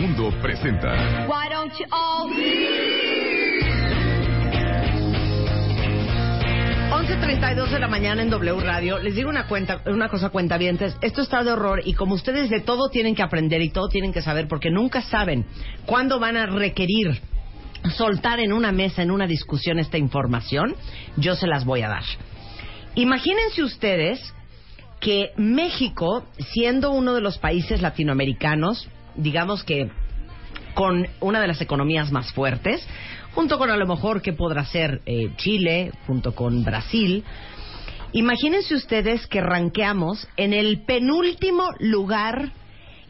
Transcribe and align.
Mundo 0.00 0.30
presenta. 0.40 1.26
Why 1.28 1.48
don't 1.50 1.72
you 1.78 1.84
all... 1.90 2.30
11.32 6.90 7.70
de 7.70 7.78
la 7.78 7.88
mañana 7.88 8.22
en 8.22 8.30
W 8.30 8.60
Radio. 8.60 8.98
Les 8.98 9.14
digo 9.14 9.28
una, 9.28 9.46
cuenta, 9.46 9.82
una 9.86 10.08
cosa, 10.08 10.30
cuentavientes. 10.30 10.96
Esto 11.02 11.22
está 11.22 11.44
de 11.44 11.52
horror 11.52 11.82
y 11.84 11.94
como 11.94 12.14
ustedes 12.14 12.50
de 12.50 12.60
todo 12.60 12.88
tienen 12.88 13.14
que 13.14 13.22
aprender 13.22 13.60
y 13.62 13.70
todo 13.70 13.88
tienen 13.88 14.12
que 14.12 14.22
saber 14.22 14.48
porque 14.48 14.70
nunca 14.70 15.02
saben 15.02 15.44
cuándo 15.86 16.18
van 16.18 16.36
a 16.36 16.46
requerir 16.46 17.20
soltar 17.96 18.40
en 18.40 18.52
una 18.52 18.72
mesa, 18.72 19.02
en 19.02 19.10
una 19.10 19.26
discusión 19.26 19.78
esta 19.78 19.98
información, 19.98 20.76
yo 21.16 21.34
se 21.34 21.46
las 21.46 21.64
voy 21.64 21.82
a 21.82 21.88
dar. 21.88 22.04
Imagínense 22.94 23.62
ustedes 23.62 24.34
que 25.00 25.32
México, 25.36 26.26
siendo 26.52 26.90
uno 26.90 27.14
de 27.14 27.20
los 27.20 27.38
países 27.38 27.80
latinoamericanos, 27.80 28.88
digamos 29.16 29.64
que 29.64 29.90
con 30.74 31.06
una 31.20 31.40
de 31.40 31.46
las 31.48 31.60
economías 31.60 32.12
más 32.12 32.32
fuertes, 32.32 32.86
junto 33.32 33.58
con 33.58 33.70
a 33.70 33.76
lo 33.76 33.86
mejor 33.86 34.22
que 34.22 34.32
podrá 34.32 34.64
ser 34.64 35.00
eh, 35.06 35.30
Chile, 35.36 35.92
junto 36.06 36.34
con 36.34 36.64
Brasil. 36.64 37.24
Imagínense 38.12 38.74
ustedes 38.74 39.26
que 39.26 39.40
ranqueamos 39.40 40.28
en 40.36 40.52
el 40.52 40.82
penúltimo 40.82 41.70
lugar 41.78 42.52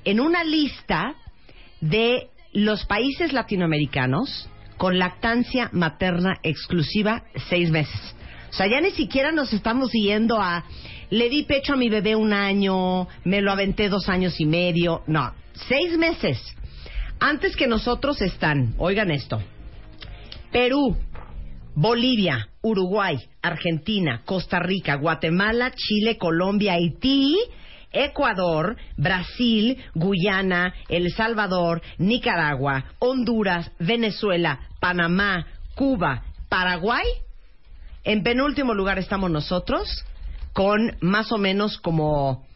en 0.04 0.20
una 0.20 0.44
lista 0.44 1.14
de 1.80 2.28
los 2.52 2.84
países 2.84 3.32
latinoamericanos 3.32 4.48
con 4.76 4.98
lactancia 4.98 5.70
materna 5.72 6.36
exclusiva 6.42 7.24
seis 7.48 7.70
meses. 7.70 8.14
O 8.50 8.52
sea, 8.52 8.66
ya 8.66 8.80
ni 8.80 8.90
siquiera 8.90 9.32
nos 9.32 9.52
estamos 9.52 9.90
yendo 9.92 10.40
a 10.40 10.64
le 11.10 11.28
di 11.28 11.42
pecho 11.42 11.72
a 11.72 11.76
mi 11.76 11.88
bebé 11.88 12.14
un 12.14 12.32
año, 12.32 13.08
me 13.24 13.40
lo 13.40 13.50
aventé 13.50 13.88
dos 13.88 14.08
años 14.08 14.40
y 14.40 14.46
medio. 14.46 15.02
No, 15.06 15.32
seis 15.68 15.96
meses. 15.96 16.40
Antes 17.18 17.56
que 17.56 17.66
nosotros 17.66 18.22
están, 18.22 18.74
oigan 18.78 19.10
esto, 19.10 19.42
Perú, 20.50 20.96
Bolivia, 21.74 22.48
Uruguay, 22.62 23.18
Argentina, 23.42 24.22
Costa 24.24 24.58
Rica, 24.58 24.96
Guatemala, 24.96 25.72
Chile, 25.74 26.16
Colombia, 26.16 26.74
Haití, 26.74 27.36
Ecuador, 27.92 28.76
Brasil, 28.96 29.78
Guyana, 29.94 30.74
El 30.88 31.10
Salvador, 31.12 31.82
Nicaragua, 31.98 32.84
Honduras, 32.98 33.70
Venezuela, 33.78 34.60
Panamá, 34.80 35.46
Cuba, 35.74 36.22
Paraguay. 36.48 37.04
En 38.04 38.22
penúltimo 38.22 38.72
lugar 38.74 38.98
estamos 38.98 39.30
nosotros, 39.30 40.04
con 40.52 40.96
más 41.00 41.32
o 41.32 41.38
menos 41.38 41.78
como 41.78 42.46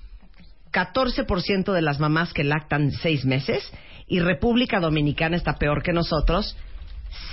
14% 0.72 1.72
de 1.72 1.82
las 1.82 2.00
mamás 2.00 2.32
que 2.32 2.44
lactan 2.44 2.90
seis 2.90 3.24
meses 3.24 3.70
y 4.06 4.20
República 4.20 4.80
Dominicana 4.80 5.36
está 5.36 5.56
peor 5.56 5.82
que 5.82 5.92
nosotros, 5.92 6.56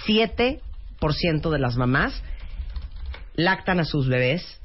7% 0.06 0.62
de 1.50 1.60
las 1.60 1.78
mamás 1.78 2.22
lactan 3.36 3.80
a 3.80 3.86
sus 3.86 4.08
bebés 4.08 4.60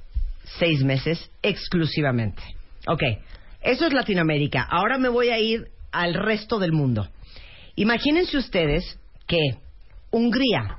seis 0.59 0.83
meses 0.83 1.31
exclusivamente. 1.43 2.43
Ok, 2.89 3.03
eso 3.63 3.87
es 3.87 3.93
Latinoamérica. 3.93 4.63
Ahora 4.63 4.99
me 4.99 5.09
voy 5.09 5.31
a 5.31 5.39
ir 5.39 5.69
al 5.93 6.15
resto 6.15 6.59
del 6.59 6.73
mundo. 6.73 7.09
Imagínense 7.77 8.37
ustedes 8.37 8.99
que 9.27 9.39
Hungría, 10.11 10.79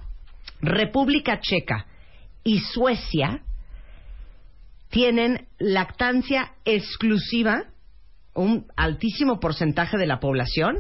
República 0.62 1.40
Checa 1.40 1.86
y 2.48 2.60
Suecia 2.60 3.42
tienen 4.90 5.50
lactancia 5.60 6.54
exclusiva 6.64 7.66
un 8.34 8.68
altísimo 8.78 9.42
porcentaje 9.42 9.98
de 9.98 10.08
la 10.08 10.22
población 10.22 10.78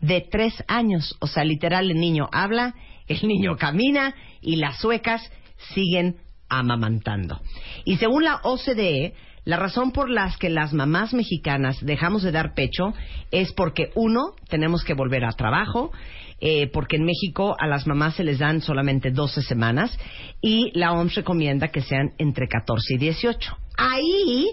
de 0.00 0.20
tres 0.20 0.62
años. 0.68 1.16
O 1.20 1.26
sea, 1.26 1.42
literal, 1.42 1.90
el 1.90 1.98
niño 1.98 2.28
habla, 2.32 2.74
el 3.08 3.26
niño 3.26 3.56
camina 3.56 4.14
y 4.42 4.56
las 4.56 4.78
suecas 4.78 5.22
siguen 5.72 6.18
amamantando. 6.50 7.40
Y 7.86 7.96
según 7.96 8.24
la 8.24 8.40
OCDE, 8.42 9.14
la 9.44 9.56
razón 9.56 9.92
por 9.92 10.10
las 10.10 10.36
que 10.36 10.50
las 10.50 10.74
mamás 10.74 11.14
mexicanas 11.14 11.78
dejamos 11.80 12.22
de 12.22 12.32
dar 12.32 12.52
pecho 12.52 12.92
es 13.30 13.54
porque, 13.54 13.90
uno, 13.94 14.34
tenemos 14.50 14.84
que 14.84 14.92
volver 14.92 15.24
a 15.24 15.32
trabajo, 15.32 15.92
eh, 16.40 16.68
porque 16.72 16.96
en 16.96 17.04
México 17.04 17.54
a 17.58 17.66
las 17.66 17.86
mamás 17.86 18.16
se 18.16 18.24
les 18.24 18.38
dan 18.38 18.62
solamente 18.62 19.10
12 19.10 19.42
semanas 19.42 19.96
y 20.40 20.70
la 20.78 20.92
OMS 20.92 21.14
recomienda 21.14 21.68
que 21.68 21.82
sean 21.82 22.12
entre 22.18 22.48
14 22.48 22.94
y 22.94 22.98
18. 22.98 23.56
Ahí 23.76 24.46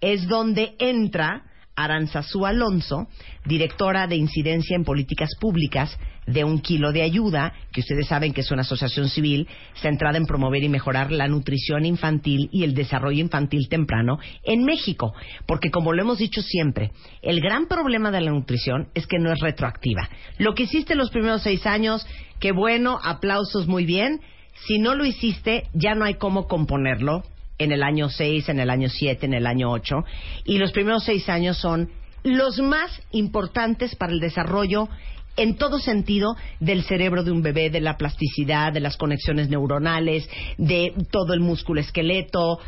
es 0.00 0.28
donde 0.28 0.74
entra 0.78 1.44
Aranzazú 1.84 2.46
Alonso, 2.46 3.08
directora 3.44 4.06
de 4.06 4.16
Incidencia 4.16 4.76
en 4.76 4.84
Políticas 4.84 5.30
Públicas 5.40 5.98
de 6.26 6.44
Un 6.44 6.60
Kilo 6.60 6.92
de 6.92 7.02
Ayuda, 7.02 7.52
que 7.72 7.80
ustedes 7.80 8.06
saben 8.06 8.32
que 8.32 8.42
es 8.42 8.50
una 8.50 8.62
asociación 8.62 9.08
civil 9.08 9.48
centrada 9.74 10.18
en 10.18 10.26
promover 10.26 10.62
y 10.62 10.68
mejorar 10.68 11.10
la 11.10 11.28
nutrición 11.28 11.84
infantil 11.84 12.48
y 12.52 12.64
el 12.64 12.74
desarrollo 12.74 13.20
infantil 13.20 13.68
temprano 13.68 14.18
en 14.44 14.64
México. 14.64 15.12
Porque, 15.46 15.70
como 15.70 15.92
lo 15.92 16.02
hemos 16.02 16.18
dicho 16.18 16.42
siempre, 16.42 16.92
el 17.22 17.40
gran 17.40 17.66
problema 17.66 18.10
de 18.10 18.20
la 18.20 18.30
nutrición 18.30 18.88
es 18.94 19.06
que 19.06 19.18
no 19.18 19.32
es 19.32 19.40
retroactiva. 19.40 20.08
Lo 20.38 20.54
que 20.54 20.64
hiciste 20.64 20.94
los 20.94 21.10
primeros 21.10 21.42
seis 21.42 21.66
años, 21.66 22.06
qué 22.38 22.52
bueno, 22.52 22.98
aplausos 23.02 23.66
muy 23.66 23.84
bien. 23.84 24.20
Si 24.66 24.78
no 24.78 24.94
lo 24.94 25.04
hiciste, 25.04 25.64
ya 25.72 25.94
no 25.94 26.04
hay 26.04 26.14
cómo 26.14 26.46
componerlo 26.46 27.22
en 27.60 27.72
el 27.72 27.82
año 27.82 28.08
6, 28.08 28.48
en 28.48 28.58
el 28.58 28.70
año 28.70 28.88
7, 28.88 29.26
en 29.26 29.34
el 29.34 29.46
año 29.46 29.70
8. 29.70 29.96
Y 30.44 30.58
los 30.58 30.72
primeros 30.72 31.04
seis 31.04 31.28
años 31.28 31.58
son 31.58 31.90
los 32.24 32.58
más 32.58 32.90
importantes 33.12 33.94
para 33.94 34.12
el 34.12 34.20
desarrollo 34.20 34.88
en 35.36 35.56
todo 35.56 35.78
sentido 35.78 36.36
del 36.58 36.82
cerebro 36.84 37.22
de 37.22 37.30
un 37.30 37.42
bebé, 37.42 37.70
de 37.70 37.80
la 37.80 37.96
plasticidad, 37.96 38.72
de 38.72 38.80
las 38.80 38.96
conexiones 38.96 39.48
neuronales, 39.48 40.28
de 40.56 40.94
todo 41.10 41.34
el 41.34 41.40
músculo 41.40 41.80
esqueleto. 41.80 42.58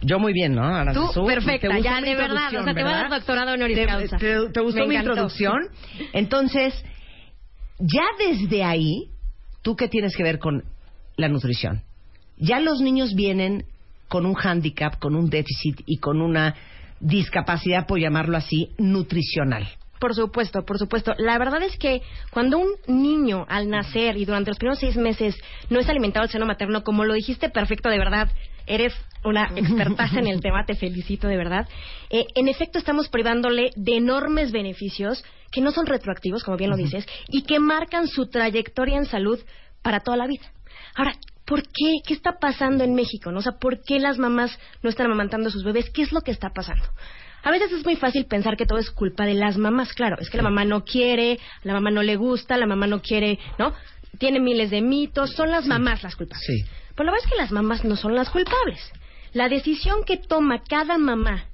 Yo 0.00 0.18
muy 0.18 0.32
bien, 0.32 0.54
¿no? 0.54 0.92
Tú, 0.92 1.26
perfecta, 1.26 1.78
ya 1.78 2.00
de 2.00 2.14
verdad. 2.16 2.48
O 2.54 2.64
sea, 2.64 2.74
te 2.74 2.82
va 2.82 2.90
a 2.90 3.02
dar 3.02 3.10
doctorado 3.10 3.52
honoris 3.52 3.86
causa. 3.86 4.16
¿Te, 4.16 4.60
gustó 4.60 4.86
mi 4.86 4.96
introducción? 4.96 5.68
Entonces, 6.12 6.74
ya 7.78 8.04
desde 8.18 8.64
ahí, 8.64 9.10
¿tú 9.62 9.76
qué 9.76 9.88
tienes 9.88 10.16
que 10.16 10.22
ver 10.22 10.38
con 10.38 10.64
la 11.16 11.28
nutrición? 11.28 11.82
Ya 12.36 12.58
los 12.60 12.80
niños 12.80 13.14
vienen 13.14 13.64
con 14.08 14.26
un 14.26 14.34
hándicap, 14.34 14.98
con 14.98 15.14
un 15.14 15.28
déficit 15.28 15.82
y 15.86 15.98
con 15.98 16.20
una 16.20 16.54
discapacidad, 17.00 17.86
por 17.86 17.98
llamarlo 17.98 18.36
así, 18.36 18.70
nutricional. 18.78 19.68
Por 20.00 20.14
supuesto, 20.14 20.64
por 20.64 20.78
supuesto. 20.78 21.14
La 21.18 21.38
verdad 21.38 21.62
es 21.62 21.78
que 21.78 22.02
cuando 22.30 22.58
un 22.58 22.74
niño 22.86 23.46
al 23.48 23.70
nacer 23.70 24.16
y 24.16 24.24
durante 24.24 24.50
los 24.50 24.58
primeros 24.58 24.78
seis 24.78 24.96
meses 24.96 25.36
no 25.70 25.80
es 25.80 25.88
alimentado 25.88 26.24
al 26.24 26.30
seno 26.30 26.46
materno, 26.46 26.82
como 26.82 27.04
lo 27.04 27.14
dijiste 27.14 27.48
perfecto, 27.48 27.88
de 27.88 27.98
verdad, 27.98 28.30
eres 28.66 28.92
una 29.24 29.50
expertaza 29.56 30.18
en 30.18 30.26
el 30.26 30.40
tema, 30.40 30.66
te 30.66 30.74
felicito 30.74 31.28
de 31.28 31.36
verdad. 31.36 31.68
Eh, 32.10 32.26
en 32.34 32.48
efecto, 32.48 32.78
estamos 32.78 33.08
privándole 33.08 33.70
de 33.76 33.96
enormes 33.96 34.52
beneficios 34.52 35.24
que 35.50 35.60
no 35.60 35.70
son 35.70 35.86
retroactivos, 35.86 36.42
como 36.42 36.56
bien 36.56 36.70
lo 36.70 36.76
dices, 36.76 37.06
y 37.28 37.42
que 37.42 37.58
marcan 37.58 38.08
su 38.08 38.26
trayectoria 38.26 38.98
en 38.98 39.06
salud 39.06 39.38
para 39.82 40.00
toda 40.00 40.16
la 40.16 40.26
vida. 40.26 40.52
Ahora, 40.96 41.14
¿por 41.44 41.62
qué? 41.62 41.96
¿Qué 42.06 42.14
está 42.14 42.38
pasando 42.38 42.84
en 42.84 42.94
México? 42.94 43.30
¿no? 43.30 43.38
O 43.38 43.42
sea, 43.42 43.52
¿por 43.52 43.82
qué 43.82 43.98
las 43.98 44.18
mamás 44.18 44.58
no 44.82 44.90
están 44.90 45.06
amamantando 45.06 45.48
a 45.48 45.52
sus 45.52 45.64
bebés? 45.64 45.90
¿Qué 45.90 46.02
es 46.02 46.12
lo 46.12 46.20
que 46.22 46.30
está 46.30 46.50
pasando? 46.50 46.84
A 47.42 47.50
veces 47.50 47.72
es 47.72 47.84
muy 47.84 47.96
fácil 47.96 48.24
pensar 48.24 48.56
que 48.56 48.64
todo 48.64 48.78
es 48.78 48.90
culpa 48.90 49.26
de 49.26 49.34
las 49.34 49.58
mamás, 49.58 49.92
claro, 49.92 50.16
es 50.18 50.30
que 50.30 50.38
la 50.38 50.42
mamá 50.42 50.64
no 50.64 50.84
quiere, 50.84 51.38
la 51.62 51.74
mamá 51.74 51.90
no 51.90 52.02
le 52.02 52.16
gusta, 52.16 52.56
la 52.56 52.66
mamá 52.66 52.86
no 52.86 53.02
quiere, 53.02 53.38
¿no? 53.58 53.74
Tiene 54.18 54.40
miles 54.40 54.70
de 54.70 54.80
mitos, 54.80 55.32
son 55.32 55.50
las 55.50 55.66
mamás 55.66 56.02
las 56.02 56.16
culpables. 56.16 56.46
Sí. 56.46 56.64
Pero 56.94 57.04
la 57.04 57.12
verdad 57.12 57.26
es 57.26 57.30
que 57.30 57.36
las 57.36 57.52
mamás 57.52 57.84
no 57.84 57.96
son 57.96 58.14
las 58.14 58.30
culpables. 58.30 58.80
La 59.34 59.48
decisión 59.48 60.04
que 60.04 60.16
toma 60.16 60.62
cada 60.62 60.96
mamá 60.96 61.44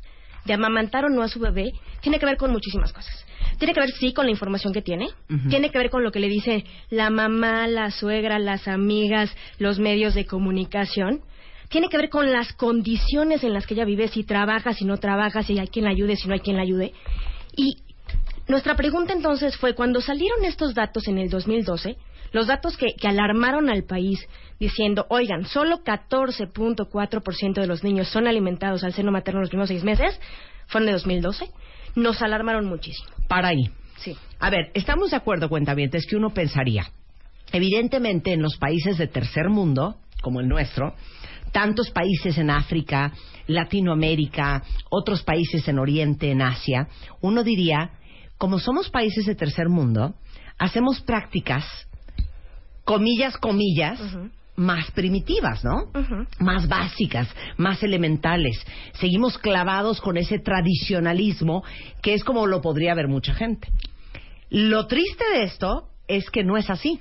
de 0.45 0.53
amamantar 0.53 1.07
o 1.07 1.09
no 1.09 1.23
a 1.23 1.29
su 1.29 1.41
bebé 1.41 1.73
tiene 2.03 2.21
que 2.21 2.27
ver 2.27 2.37
con 2.37 2.53
muchísimas 2.53 2.93
cosas. 2.93 3.27
Tiene 3.61 3.75
que 3.75 3.81
ver, 3.81 3.91
sí, 3.91 4.15
con 4.15 4.25
la 4.25 4.31
información 4.31 4.73
que 4.73 4.81
tiene. 4.81 5.11
Tiene 5.51 5.71
que 5.71 5.77
ver 5.77 5.91
con 5.91 6.03
lo 6.03 6.11
que 6.11 6.19
le 6.19 6.29
dice 6.29 6.65
la 6.89 7.11
mamá, 7.11 7.69
la 7.69 7.91
suegra, 7.91 8.39
las 8.39 8.67
amigas, 8.67 9.31
los 9.59 9.79
medios 9.79 10.15
de 10.15 10.25
comunicación. 10.25 11.21
tiene 11.69 11.91
que 11.91 11.99
ver 11.99 12.09
con 12.09 12.33
las 12.33 12.55
condiciones 12.55 13.45
en 13.45 13.53
las 13.53 13.67
que 13.67 13.75
ella 13.75 13.85
vive, 13.85 14.09
si 14.09 14.25
trabaja, 14.25 14.73
si 14.73 14.87
no 14.87 14.97
trabaja, 14.97 15.43
si 15.43 15.59
hay 15.59 15.69
quien 15.69 15.85
la 15.85 15.91
ayude, 15.91 16.17
si 16.17 16.27
no 16.27 16.33
hay 16.33 16.41
quien 16.41 16.57
la 16.57 16.63
ayude. 16.63 16.95
Y 17.55 17.77
nuestra 18.49 18.77
pregunta 18.77 19.13
entonces 19.13 19.59
fue, 19.59 19.75
cuando 19.75 20.01
salieron 20.01 20.43
estos 20.47 20.75
datos 20.75 21.07
en 21.07 21.19
el 21.19 21.29
2012, 21.29 21.99
los 22.33 22.47
datos 22.47 22.79
que, 22.79 22.95
que 22.99 23.09
alarmaron 23.09 23.69
al 23.69 23.85
país 23.85 24.27
diciendo, 24.59 25.05
oigan, 25.11 25.45
solo 25.45 25.85
14.4% 25.85 27.61
de 27.61 27.67
los 27.67 27.85
niños 27.85 28.09
son 28.09 28.27
alimentados 28.27 28.85
al 28.85 28.95
seno 28.95 29.13
materno 29.13 29.41
los 29.41 29.51
primeros 29.51 29.69
seis 29.69 29.85
meses, 29.85 30.19
fueron 30.67 30.87
de 30.87 30.93
2012, 30.95 31.51
nos 31.95 32.23
alarmaron 32.23 32.67
muchísimo. 32.67 33.09
Para 33.29 33.49
ahí. 33.49 33.71
Sí. 33.99 34.17
A 34.39 34.51
ver, 34.51 34.71
estamos 34.75 35.11
de 35.11 35.17
acuerdo, 35.17 35.49
cuentavientes, 35.49 36.07
que 36.07 36.17
uno 36.17 36.31
pensaría, 36.31 36.91
evidentemente 37.53 38.33
en 38.33 38.43
los 38.43 38.57
países 38.57 38.97
de 38.99 39.07
tercer 39.07 39.49
mundo, 39.49 39.97
como 40.23 40.41
el 40.41 40.49
nuestro, 40.49 40.95
tantos 41.53 41.91
países 41.91 42.39
en 42.39 42.51
África, 42.51 43.13
Latinoamérica, 43.47 44.63
otros 44.91 45.23
países 45.23 45.67
en 45.69 45.79
Oriente, 45.79 46.31
en 46.31 46.43
Asia, 46.43 46.89
uno 47.21 47.43
diría, 47.43 47.91
como 48.39 48.59
somos 48.59 48.89
países 48.89 49.27
de 49.27 49.35
tercer 49.35 49.69
mundo, 49.69 50.15
hacemos 50.59 51.01
prácticas, 51.01 51.65
comillas, 52.85 53.37
comillas. 53.37 54.01
Más 54.57 54.91
primitivas, 54.91 55.65
¿no? 55.65 55.91
Más 56.39 56.69
básicas, 56.69 57.29
más 57.57 57.83
elementales. 57.83 58.65
Seguimos 58.95 59.39
clavados 59.39 60.01
con 60.01 60.17
ese 60.17 60.39
tradicionalismo 60.39 61.65
que 62.03 62.15
es 62.15 62.25
como 62.25 62.47
lo 62.47 62.61
podría 62.61 62.95
ver 62.95 63.09
mucha 63.09 63.35
gente. 63.35 63.69
Lo 64.51 64.87
triste 64.87 65.25
de 65.33 65.45
esto 65.45 65.89
es 66.09 66.29
que 66.31 66.45
no 66.45 66.57
es 66.57 66.69
así. 66.71 67.01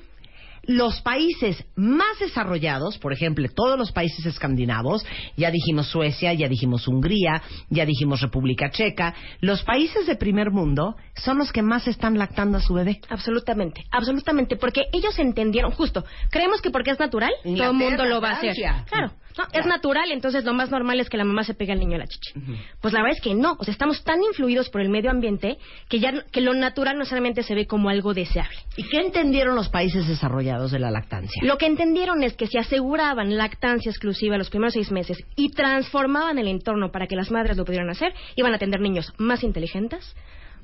Los 0.69 1.01
países 1.01 1.65
más 1.75 2.19
desarrollados, 2.19 2.99
por 2.99 3.11
ejemplo, 3.11 3.47
todos 3.55 3.75
los 3.75 3.91
países 3.91 4.23
escandinavos, 4.27 5.03
ya 5.35 5.49
dijimos 5.49 5.87
Suecia, 5.87 6.31
ya 6.33 6.47
dijimos 6.47 6.87
Hungría, 6.87 7.41
ya 7.71 7.87
dijimos 7.87 8.21
República 8.21 8.69
Checa, 8.69 9.15
los 9.41 9.63
países 9.63 10.05
de 10.05 10.15
primer 10.15 10.51
mundo 10.51 10.95
son 11.15 11.39
los 11.39 11.51
que 11.51 11.63
más 11.63 11.87
están 11.87 12.19
lactando 12.19 12.59
a 12.59 12.61
su 12.61 12.75
bebé. 12.75 13.01
Absolutamente, 13.09 13.83
absolutamente, 13.89 14.57
porque 14.57 14.83
ellos 14.93 15.17
entendieron, 15.17 15.71
justo, 15.71 16.05
creemos 16.29 16.61
que 16.61 16.69
porque 16.69 16.91
es 16.91 16.99
natural, 16.99 17.31
todo 17.43 17.71
el 17.71 17.73
mundo 17.73 18.05
lo 18.05 18.21
va 18.21 18.29
a 18.29 18.33
hacer. 18.33 18.53
Francia. 18.53 18.85
Claro, 18.87 19.13
no, 19.39 19.47
es 19.53 19.65
natural, 19.65 20.11
entonces 20.11 20.43
lo 20.43 20.53
más 20.53 20.69
normal 20.69 20.99
es 20.99 21.09
que 21.09 21.15
la 21.15 21.23
mamá 21.23 21.45
se 21.45 21.53
pegue 21.53 21.71
al 21.71 21.79
niño 21.79 21.95
a 21.95 21.99
la 21.99 22.07
chichi. 22.07 22.33
Pues 22.81 22.93
la 22.93 23.01
verdad 23.01 23.17
es 23.17 23.23
que 23.23 23.33
no, 23.33 23.55
o 23.57 23.63
sea, 23.63 23.71
estamos 23.71 24.03
tan 24.03 24.21
influidos 24.21 24.69
por 24.69 24.81
el 24.81 24.89
medio 24.89 25.09
ambiente 25.09 25.57
que 25.87 25.99
ya 25.99 26.25
que 26.31 26.41
lo 26.41 26.53
natural 26.53 26.97
no 26.97 27.05
solamente 27.05 27.43
se 27.43 27.55
ve 27.55 27.65
como 27.65 27.89
algo 27.89 28.13
deseable. 28.13 28.57
¿Y 28.75 28.83
qué 28.83 28.97
entendieron 28.97 29.55
los 29.55 29.69
países 29.69 30.07
desarrollados 30.07 30.71
de 30.71 30.79
la 30.79 30.91
lactancia? 30.91 31.41
Lo 31.43 31.57
que 31.57 31.67
entendieron 31.67 32.21
es 32.21 32.35
que 32.35 32.47
si 32.47 32.57
aseguraban 32.57 33.37
lactancia 33.37 33.89
exclusiva 33.89 34.37
los 34.37 34.49
primeros 34.49 34.73
seis 34.73 34.91
meses 34.91 35.17
y 35.37 35.51
transformaban 35.51 36.37
el 36.37 36.47
entorno 36.47 36.91
para 36.91 37.07
que 37.07 37.15
las 37.15 37.31
madres 37.31 37.55
lo 37.55 37.63
pudieran 37.63 37.89
hacer, 37.89 38.13
iban 38.35 38.53
a 38.53 38.57
tener 38.57 38.81
niños 38.81 39.13
más 39.17 39.43
inteligentes, 39.43 40.15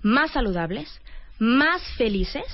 más 0.02 0.32
saludables, 0.32 1.02
más 1.40 1.82
felices, 1.98 2.46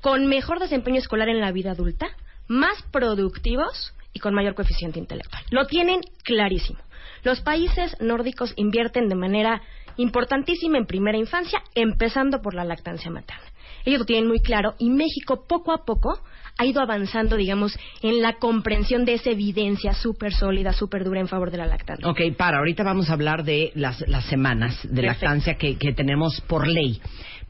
con 0.00 0.26
mejor 0.26 0.58
desempeño 0.58 0.98
escolar 0.98 1.28
en 1.28 1.40
la 1.40 1.52
vida 1.52 1.72
adulta, 1.72 2.08
más 2.48 2.82
productivos 2.90 3.94
y 4.18 4.20
con 4.20 4.34
mayor 4.34 4.54
coeficiente 4.54 4.98
intelectual. 4.98 5.44
Lo 5.50 5.66
tienen 5.66 6.00
clarísimo. 6.24 6.80
Los 7.22 7.40
países 7.40 7.96
nórdicos 8.00 8.52
invierten 8.56 9.08
de 9.08 9.14
manera 9.14 9.62
importantísima 9.96 10.76
en 10.78 10.86
primera 10.86 11.16
infancia, 11.16 11.62
empezando 11.74 12.42
por 12.42 12.54
la 12.54 12.64
lactancia 12.64 13.10
materna. 13.10 13.44
Ellos 13.84 14.00
lo 14.00 14.06
tienen 14.06 14.26
muy 14.26 14.40
claro 14.40 14.74
y 14.78 14.90
México 14.90 15.44
poco 15.48 15.72
a 15.72 15.84
poco 15.84 16.20
ha 16.58 16.66
ido 16.66 16.82
avanzando, 16.82 17.36
digamos, 17.36 17.78
en 18.02 18.20
la 18.20 18.34
comprensión 18.34 19.04
de 19.04 19.14
esa 19.14 19.30
evidencia 19.30 19.92
súper 19.92 20.32
sólida, 20.34 20.72
súper 20.72 21.04
dura 21.04 21.20
en 21.20 21.28
favor 21.28 21.52
de 21.52 21.58
la 21.58 21.66
lactancia. 21.66 22.08
Ok, 22.08 22.20
para, 22.36 22.58
ahorita 22.58 22.82
vamos 22.82 23.08
a 23.08 23.12
hablar 23.12 23.44
de 23.44 23.70
las, 23.76 24.00
las 24.08 24.24
semanas 24.24 24.76
de 24.82 25.02
Perfecto. 25.02 25.06
lactancia 25.26 25.54
que, 25.54 25.78
que 25.78 25.92
tenemos 25.92 26.40
por 26.48 26.66
ley. 26.66 27.00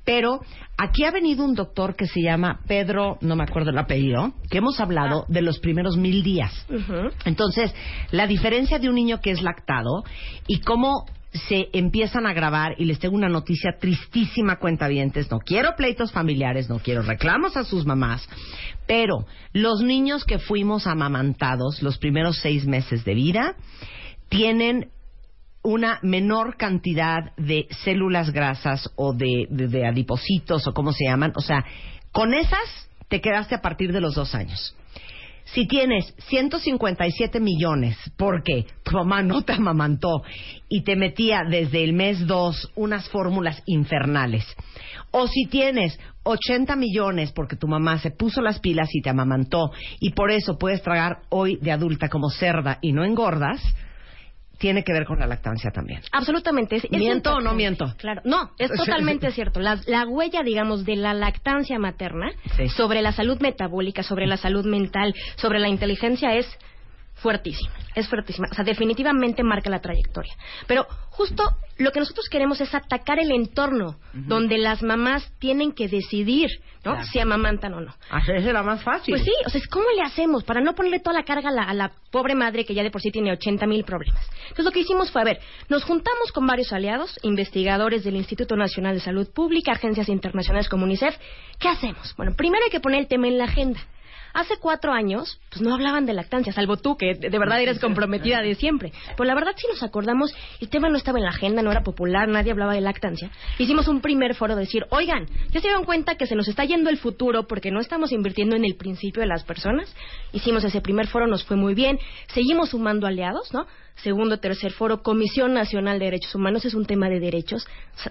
Pero 0.04 0.40
aquí 0.76 1.04
ha 1.04 1.10
venido 1.10 1.44
un 1.44 1.54
doctor 1.54 1.96
que 1.96 2.06
se 2.06 2.22
llama 2.22 2.60
Pedro, 2.66 3.18
no 3.20 3.36
me 3.36 3.44
acuerdo 3.44 3.70
el 3.70 3.78
apellido, 3.78 4.32
que 4.50 4.58
hemos 4.58 4.80
hablado 4.80 5.24
de 5.28 5.42
los 5.42 5.58
primeros 5.58 5.96
mil 5.96 6.22
días. 6.22 6.52
Ujú. 6.70 7.10
Entonces, 7.24 7.74
la 8.10 8.26
diferencia 8.26 8.78
de 8.78 8.88
un 8.88 8.94
niño 8.94 9.20
que 9.20 9.30
es 9.30 9.42
lactado 9.42 10.04
y 10.46 10.60
cómo 10.60 11.04
se 11.32 11.68
empiezan 11.72 12.26
a 12.26 12.32
grabar, 12.32 12.74
y 12.78 12.84
les 12.86 12.98
tengo 12.98 13.14
una 13.14 13.28
noticia 13.28 13.76
tristísima, 13.78 14.58
cuentavientes, 14.58 15.30
no 15.30 15.38
quiero 15.38 15.74
pleitos 15.76 16.10
familiares, 16.10 16.68
no 16.68 16.78
quiero 16.78 17.02
reclamos 17.02 17.56
a 17.56 17.64
sus 17.64 17.84
mamás, 17.84 18.26
pero 18.86 19.26
los 19.52 19.82
niños 19.82 20.24
que 20.24 20.38
fuimos 20.38 20.86
amamantados 20.86 21.82
los 21.82 21.98
primeros 21.98 22.38
seis 22.38 22.66
meses 22.66 23.04
de 23.04 23.14
vida 23.14 23.56
tienen 24.30 24.90
una 25.68 25.98
menor 26.00 26.56
cantidad 26.56 27.36
de 27.36 27.66
células 27.84 28.30
grasas 28.30 28.88
o 28.96 29.12
de, 29.12 29.46
de, 29.50 29.86
adipocitos 29.86 30.66
o 30.66 30.72
como 30.72 30.92
se 30.92 31.04
llaman. 31.04 31.34
O 31.36 31.42
sea, 31.42 31.62
con 32.10 32.32
esas 32.32 32.88
te 33.08 33.20
quedaste 33.20 33.54
a 33.54 33.60
partir 33.60 33.92
de 33.92 34.00
los 34.00 34.14
dos 34.14 34.34
años. 34.34 34.74
Si 35.44 35.66
tienes 35.66 36.14
157 36.28 37.38
millones 37.40 37.98
porque 38.16 38.64
tu 38.82 38.92
mamá 38.92 39.22
no 39.22 39.42
te 39.42 39.52
amamantó 39.52 40.22
y 40.70 40.84
te 40.84 40.96
metía 40.96 41.42
desde 41.46 41.84
el 41.84 41.92
mes 41.92 42.26
2 42.26 42.72
unas 42.76 43.06
fórmulas 43.10 43.62
infernales, 43.66 44.46
o 45.10 45.26
si 45.26 45.44
tienes 45.50 45.98
80 46.22 46.76
millones 46.76 47.30
porque 47.32 47.56
tu 47.56 47.68
mamá 47.68 47.98
se 47.98 48.10
puso 48.10 48.40
las 48.40 48.58
pilas 48.58 48.88
y 48.94 49.02
te 49.02 49.10
amamantó 49.10 49.70
y 50.00 50.12
por 50.12 50.30
eso 50.30 50.56
puedes 50.56 50.80
tragar 50.80 51.18
hoy 51.28 51.58
de 51.60 51.72
adulta 51.72 52.08
como 52.08 52.30
cerda 52.30 52.78
y 52.80 52.92
no 52.92 53.04
engordas, 53.04 53.60
tiene 54.58 54.84
que 54.84 54.92
ver 54.92 55.04
con 55.06 55.18
la 55.20 55.26
lactancia 55.26 55.70
también. 55.70 56.00
Absolutamente. 56.12 56.76
Es, 56.76 56.90
¿Miento 56.90 57.34
o 57.34 57.40
no 57.40 57.54
miento? 57.54 57.94
Claro. 57.96 58.22
No, 58.24 58.50
es 58.58 58.70
totalmente 58.76 59.30
cierto. 59.30 59.60
La, 59.60 59.78
la 59.86 60.06
huella, 60.06 60.42
digamos, 60.42 60.84
de 60.84 60.96
la 60.96 61.14
lactancia 61.14 61.78
materna 61.78 62.30
Sí. 62.56 62.68
sobre 62.68 63.02
la 63.02 63.12
salud 63.12 63.40
metabólica, 63.40 64.02
sobre 64.02 64.26
la 64.26 64.36
salud 64.36 64.64
mental, 64.66 65.14
sobre 65.36 65.60
la 65.60 65.68
inteligencia 65.68 66.34
es 66.34 66.46
fuertísima. 67.22 67.74
Es 67.94 68.08
fuertísima. 68.08 68.48
O 68.50 68.54
sea, 68.54 68.64
definitivamente 68.64 69.42
marca 69.42 69.70
la 69.70 69.80
trayectoria. 69.80 70.32
Pero 70.66 70.86
justo 71.10 71.42
lo 71.78 71.90
que 71.90 72.00
nosotros 72.00 72.28
queremos 72.28 72.60
es 72.60 72.74
atacar 72.74 73.18
el 73.18 73.32
entorno 73.32 73.96
donde 74.12 74.58
las 74.58 74.82
mamás 74.82 75.32
tienen 75.38 75.72
que 75.72 75.88
decidir, 75.88 76.50
¿no? 76.84 76.92
Claro. 76.92 77.06
Si 77.06 77.18
amamantan 77.18 77.74
o 77.74 77.80
no. 77.80 77.94
Hacerse 78.10 78.52
la 78.52 78.62
más 78.62 78.82
fácil. 78.82 79.14
Pues 79.14 79.24
sí, 79.24 79.32
o 79.46 79.50
sea, 79.50 79.60
¿cómo 79.70 79.86
le 79.96 80.02
hacemos 80.02 80.44
para 80.44 80.60
no 80.60 80.74
ponerle 80.74 81.00
toda 81.00 81.14
la 81.14 81.24
carga 81.24 81.48
a 81.48 81.52
la, 81.52 81.62
a 81.62 81.74
la 81.74 81.92
pobre 82.10 82.34
madre 82.34 82.64
que 82.64 82.74
ya 82.74 82.82
de 82.82 82.90
por 82.90 83.00
sí 83.00 83.10
tiene 83.10 83.32
80 83.32 83.66
mil 83.66 83.84
problemas? 83.84 84.24
Entonces 84.42 84.64
lo 84.64 84.70
que 84.70 84.80
hicimos 84.80 85.10
fue, 85.10 85.22
a 85.22 85.24
ver, 85.24 85.40
nos 85.68 85.84
juntamos 85.84 86.32
con 86.32 86.46
varios 86.46 86.72
aliados, 86.72 87.18
investigadores 87.22 88.04
del 88.04 88.16
Instituto 88.16 88.56
Nacional 88.56 88.94
de 88.94 89.00
Salud 89.00 89.28
Pública, 89.32 89.72
agencias 89.72 90.08
internacionales 90.08 90.68
como 90.68 90.84
UNICEF. 90.84 91.16
¿Qué 91.58 91.68
hacemos? 91.68 92.14
Bueno, 92.16 92.34
primero 92.36 92.64
hay 92.64 92.70
que 92.70 92.80
poner 92.80 93.00
el 93.00 93.08
tema 93.08 93.28
en 93.28 93.38
la 93.38 93.44
agenda. 93.44 93.80
Hace 94.38 94.56
cuatro 94.58 94.92
años, 94.92 95.40
pues 95.50 95.62
no 95.62 95.74
hablaban 95.74 96.06
de 96.06 96.12
lactancia, 96.12 96.52
salvo 96.52 96.76
tú, 96.76 96.96
que 96.96 97.14
de 97.14 97.38
verdad 97.40 97.60
eres 97.60 97.80
comprometida 97.80 98.40
de 98.40 98.54
siempre. 98.54 98.92
Pues 99.16 99.26
la 99.26 99.34
verdad, 99.34 99.50
si 99.56 99.66
nos 99.66 99.82
acordamos, 99.82 100.32
el 100.60 100.68
tema 100.68 100.88
no 100.88 100.96
estaba 100.96 101.18
en 101.18 101.24
la 101.24 101.30
agenda, 101.30 101.60
no 101.60 101.72
era 101.72 101.82
popular, 101.82 102.28
nadie 102.28 102.52
hablaba 102.52 102.72
de 102.72 102.80
lactancia. 102.80 103.32
Hicimos 103.58 103.88
un 103.88 104.00
primer 104.00 104.36
foro 104.36 104.54
de 104.54 104.60
decir, 104.60 104.86
oigan, 104.90 105.26
¿ya 105.50 105.60
se 105.60 105.66
dieron 105.66 105.82
cuenta 105.82 106.14
que 106.14 106.26
se 106.28 106.36
nos 106.36 106.46
está 106.46 106.64
yendo 106.64 106.88
el 106.88 106.98
futuro 106.98 107.48
porque 107.48 107.72
no 107.72 107.80
estamos 107.80 108.12
invirtiendo 108.12 108.54
en 108.54 108.64
el 108.64 108.76
principio 108.76 109.22
de 109.22 109.26
las 109.26 109.42
personas? 109.42 109.92
Hicimos 110.32 110.62
ese 110.62 110.80
primer 110.82 111.08
foro, 111.08 111.26
nos 111.26 111.42
fue 111.44 111.56
muy 111.56 111.74
bien. 111.74 111.98
Seguimos 112.28 112.68
sumando 112.68 113.08
aliados, 113.08 113.52
¿no? 113.52 113.66
Segundo, 114.02 114.38
tercer 114.38 114.72
foro, 114.72 115.02
Comisión 115.02 115.54
Nacional 115.54 115.98
de 115.98 116.04
Derechos 116.04 116.34
Humanos, 116.34 116.64
es 116.64 116.74
un 116.74 116.86
tema 116.86 117.08
de 117.08 117.18
derechos, 117.18 117.66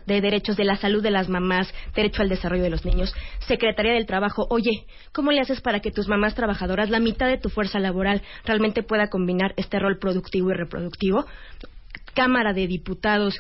de 0.06 0.20
derechos 0.20 0.58
de 0.58 0.66
la 0.66 0.76
salud 0.76 1.02
de 1.02 1.12
las 1.12 1.30
mamás, 1.30 1.74
derecho 1.96 2.22
al 2.22 2.30
desarrollo 2.30 2.64
de 2.64 2.70
los 2.70 2.84
niños. 2.84 3.14
Secretaría 3.48 3.94
del 3.94 4.06
Trabajo, 4.06 4.48
oye, 4.50 4.86
¿cómo 5.14 5.32
le 5.32 5.40
haces 5.40 5.62
para 5.62 5.80
que 5.80 5.92
tus 5.92 6.10
mamás 6.10 6.36
trabajadoras, 6.36 6.90
la 6.90 7.00
mitad 7.00 7.28
de 7.28 7.38
tu 7.38 7.50
fuerza 7.50 7.80
laboral, 7.80 8.22
realmente 8.44 8.84
pueda 8.84 9.08
combinar 9.08 9.54
este 9.56 9.80
rol 9.80 9.98
productivo 9.98 10.52
y 10.52 10.56
reproductivo? 10.56 11.26
Cámara 12.14 12.52
de 12.52 12.68
Diputados, 12.68 13.40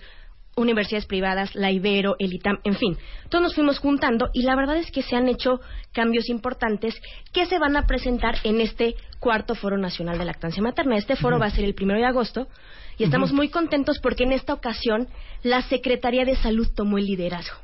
universidades 0.58 1.06
privadas, 1.06 1.54
la 1.56 1.72
Ibero, 1.72 2.16
el 2.20 2.34
ITAM, 2.34 2.60
en 2.63 2.75
fin, 2.75 2.98
todos 3.30 3.44
nos 3.44 3.56
fuimos 3.56 3.80
juntando 3.80 4.30
y 4.34 4.42
la 4.42 4.56
verdad 4.56 4.77
es 4.77 4.89
que 4.92 5.04
se 5.04 5.16
han 5.16 5.27
hecho 5.27 5.60
cambios 5.94 6.30
importantes 6.30 6.96
que 7.32 7.46
se 7.46 7.60
van 7.60 7.77
a 7.77 7.86
presentar 7.86 8.36
en 8.44 8.60
este 8.60 8.96
cuarto 9.19 9.55
Foro 9.55 9.77
Nacional 9.77 10.17
de 10.17 10.25
Lactancia 10.25 10.62
Materna. 10.62 10.97
Este 10.97 11.15
foro 11.15 11.39
va 11.39 11.47
a 11.47 11.51
ser 11.51 11.65
el 11.65 11.74
primero 11.74 12.00
de 12.00 12.05
agosto 12.05 12.47
y 12.97 13.03
estamos 13.03 13.31
muy 13.31 13.50
contentos 13.50 14.00
porque 14.00 14.24
en 14.24 14.31
esta 14.31 14.53
ocasión 14.53 15.07
la 15.43 15.62
Secretaría 15.62 16.25
de 16.25 16.36
Salud 16.36 16.67
tomó 16.75 16.97
el 16.97 17.05
liderazgo. 17.05 17.57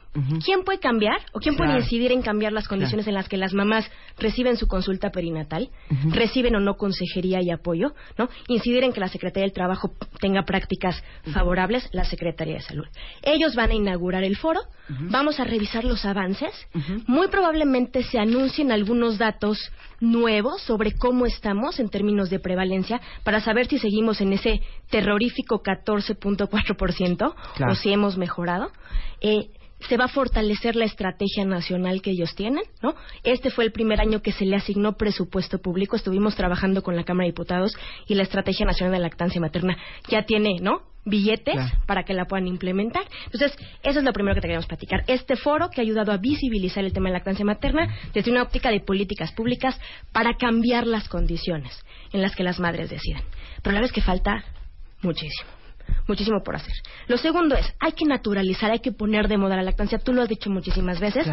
¿Quién 0.46 0.64
puede 0.64 0.78
cambiar 0.78 1.18
o 1.32 1.40
quién 1.40 1.56
puede 1.56 1.76
incidir 1.76 2.12
en 2.12 2.22
cambiar 2.22 2.54
las 2.54 2.68
condiciones 2.68 3.08
en 3.08 3.16
las 3.16 3.28
que 3.28 3.36
las 3.36 3.56
mamás 3.56 3.90
reciben 4.20 4.58
su 4.58 4.68
consulta 4.68 5.10
perinatal, 5.10 5.72
reciben 6.12 6.56
o 6.56 6.60
no 6.60 6.76
consejería 6.76 7.42
y 7.42 7.50
apoyo, 7.50 7.96
¿no? 8.16 8.30
Incidir 8.48 8.84
en 8.84 8.94
que 8.94 9.00
la 9.00 9.08
Secretaría 9.08 9.46
del 9.46 9.54
Trabajo 9.54 9.92
tenga 10.20 10.44
prácticas 10.44 11.04
favorables, 11.34 11.90
la 11.94 12.06
Secretaría 12.06 12.56
de 12.56 12.62
Salud. 12.62 12.86
Ellos 13.24 13.56
van 13.56 13.72
a 13.72 13.74
inaugurar 13.74 14.24
el 14.24 14.38
foro, 14.38 14.60
vamos 14.88 15.40
a 15.40 15.46
revisar 15.46 15.84
los 15.84 16.06
avances, 16.06 16.54
muy 17.08 17.28
probablemente 17.30 18.04
se 18.04 18.20
anuncien 18.20 18.72
algunos 18.72 19.18
datos 19.18 19.58
nuevos 20.00 20.62
sobre 20.62 20.92
cómo 20.92 21.26
está 21.26 21.43
estamos 21.44 21.78
en 21.82 21.90
términos 21.90 22.30
de 22.30 22.40
prevalencia 22.40 23.02
para 23.26 23.42
saber 23.42 23.68
si 23.68 23.78
seguimos 23.78 24.22
en 24.22 24.32
ese 24.32 24.62
terrorífico 24.90 25.62
14.4% 25.62 27.36
o 27.70 27.76
si 27.76 27.92
hemos 27.92 28.18
mejorado. 28.18 28.72
Eh, 29.20 29.50
se 29.88 29.98
va 29.98 30.06
a 30.06 30.10
fortalecer 30.10 30.76
la 30.76 30.86
estrategia 30.86 31.46
nacional 31.46 32.02
que 32.02 32.12
ellos 32.12 32.36
tienen, 32.36 32.64
¿no? 32.82 32.96
Este 33.24 33.50
fue 33.50 33.66
el 33.66 33.72
primer 33.72 34.00
año 34.00 34.22
que 34.22 34.32
se 34.32 34.46
le 34.46 34.56
asignó 34.56 34.94
presupuesto 34.94 35.60
público, 35.60 35.96
estuvimos 35.96 36.36
trabajando 36.36 36.84
con 36.84 36.96
la 36.96 37.04
Cámara 37.04 37.26
de 37.26 37.32
Diputados 37.32 37.76
y 38.08 38.16
la 38.16 38.24
Estrategia 38.24 38.66
Nacional 38.66 38.94
de 38.94 39.00
Lactancia 39.00 39.42
Materna 39.42 39.78
ya 40.10 40.24
tiene, 40.24 40.60
¿no? 40.62 40.82
billetes 41.06 41.60
para 41.86 42.04
que 42.04 42.14
la 42.14 42.26
puedan 42.26 42.48
implementar. 42.48 43.04
Entonces, 43.26 43.58
eso 43.84 44.00
es 44.00 44.06
lo 44.06 44.14
primero 44.14 44.36
que 44.36 44.42
te 44.42 44.48
queremos 44.48 44.68
platicar. 44.68 45.04
Este 45.08 45.36
foro 45.36 45.70
que 45.70 45.82
ha 45.82 45.84
ayudado 45.84 46.12
a 46.12 46.18
visibilizar 46.18 46.84
el 46.84 46.94
tema 46.94 47.10
de 47.10 47.14
lactancia 47.14 47.44
materna 47.44 47.94
desde 48.14 48.32
una 48.32 48.44
óptica 48.44 48.72
de 48.72 48.80
políticas 48.80 49.34
públicas 49.34 49.80
para 50.12 50.36
cambiar 50.36 50.88
las 50.88 51.10
condiciones 51.10 51.78
en 52.14 52.22
las 52.22 52.36
que 52.36 52.44
las 52.44 52.60
madres 52.60 52.90
deciden. 52.90 53.24
Pero 53.62 53.74
la 53.74 53.82
vez 53.82 53.92
que 53.92 54.02
falta 54.02 54.46
muchísimo 55.02 55.63
muchísimo 56.08 56.44
por 56.44 56.56
hacer. 56.56 56.74
Lo 57.08 57.18
segundo 57.18 57.56
es, 57.56 57.66
hay 57.80 57.94
que 57.94 58.06
naturalizar, 58.06 58.72
hay 58.72 58.80
que 58.80 58.92
poner 58.92 59.28
de 59.28 59.38
moda 59.38 59.56
la 59.56 59.64
lactancia. 59.64 60.00
Tú 60.00 60.14
lo 60.14 60.22
has 60.22 60.30
dicho 60.30 60.50
muchísimas 60.50 61.00
veces. 61.00 61.28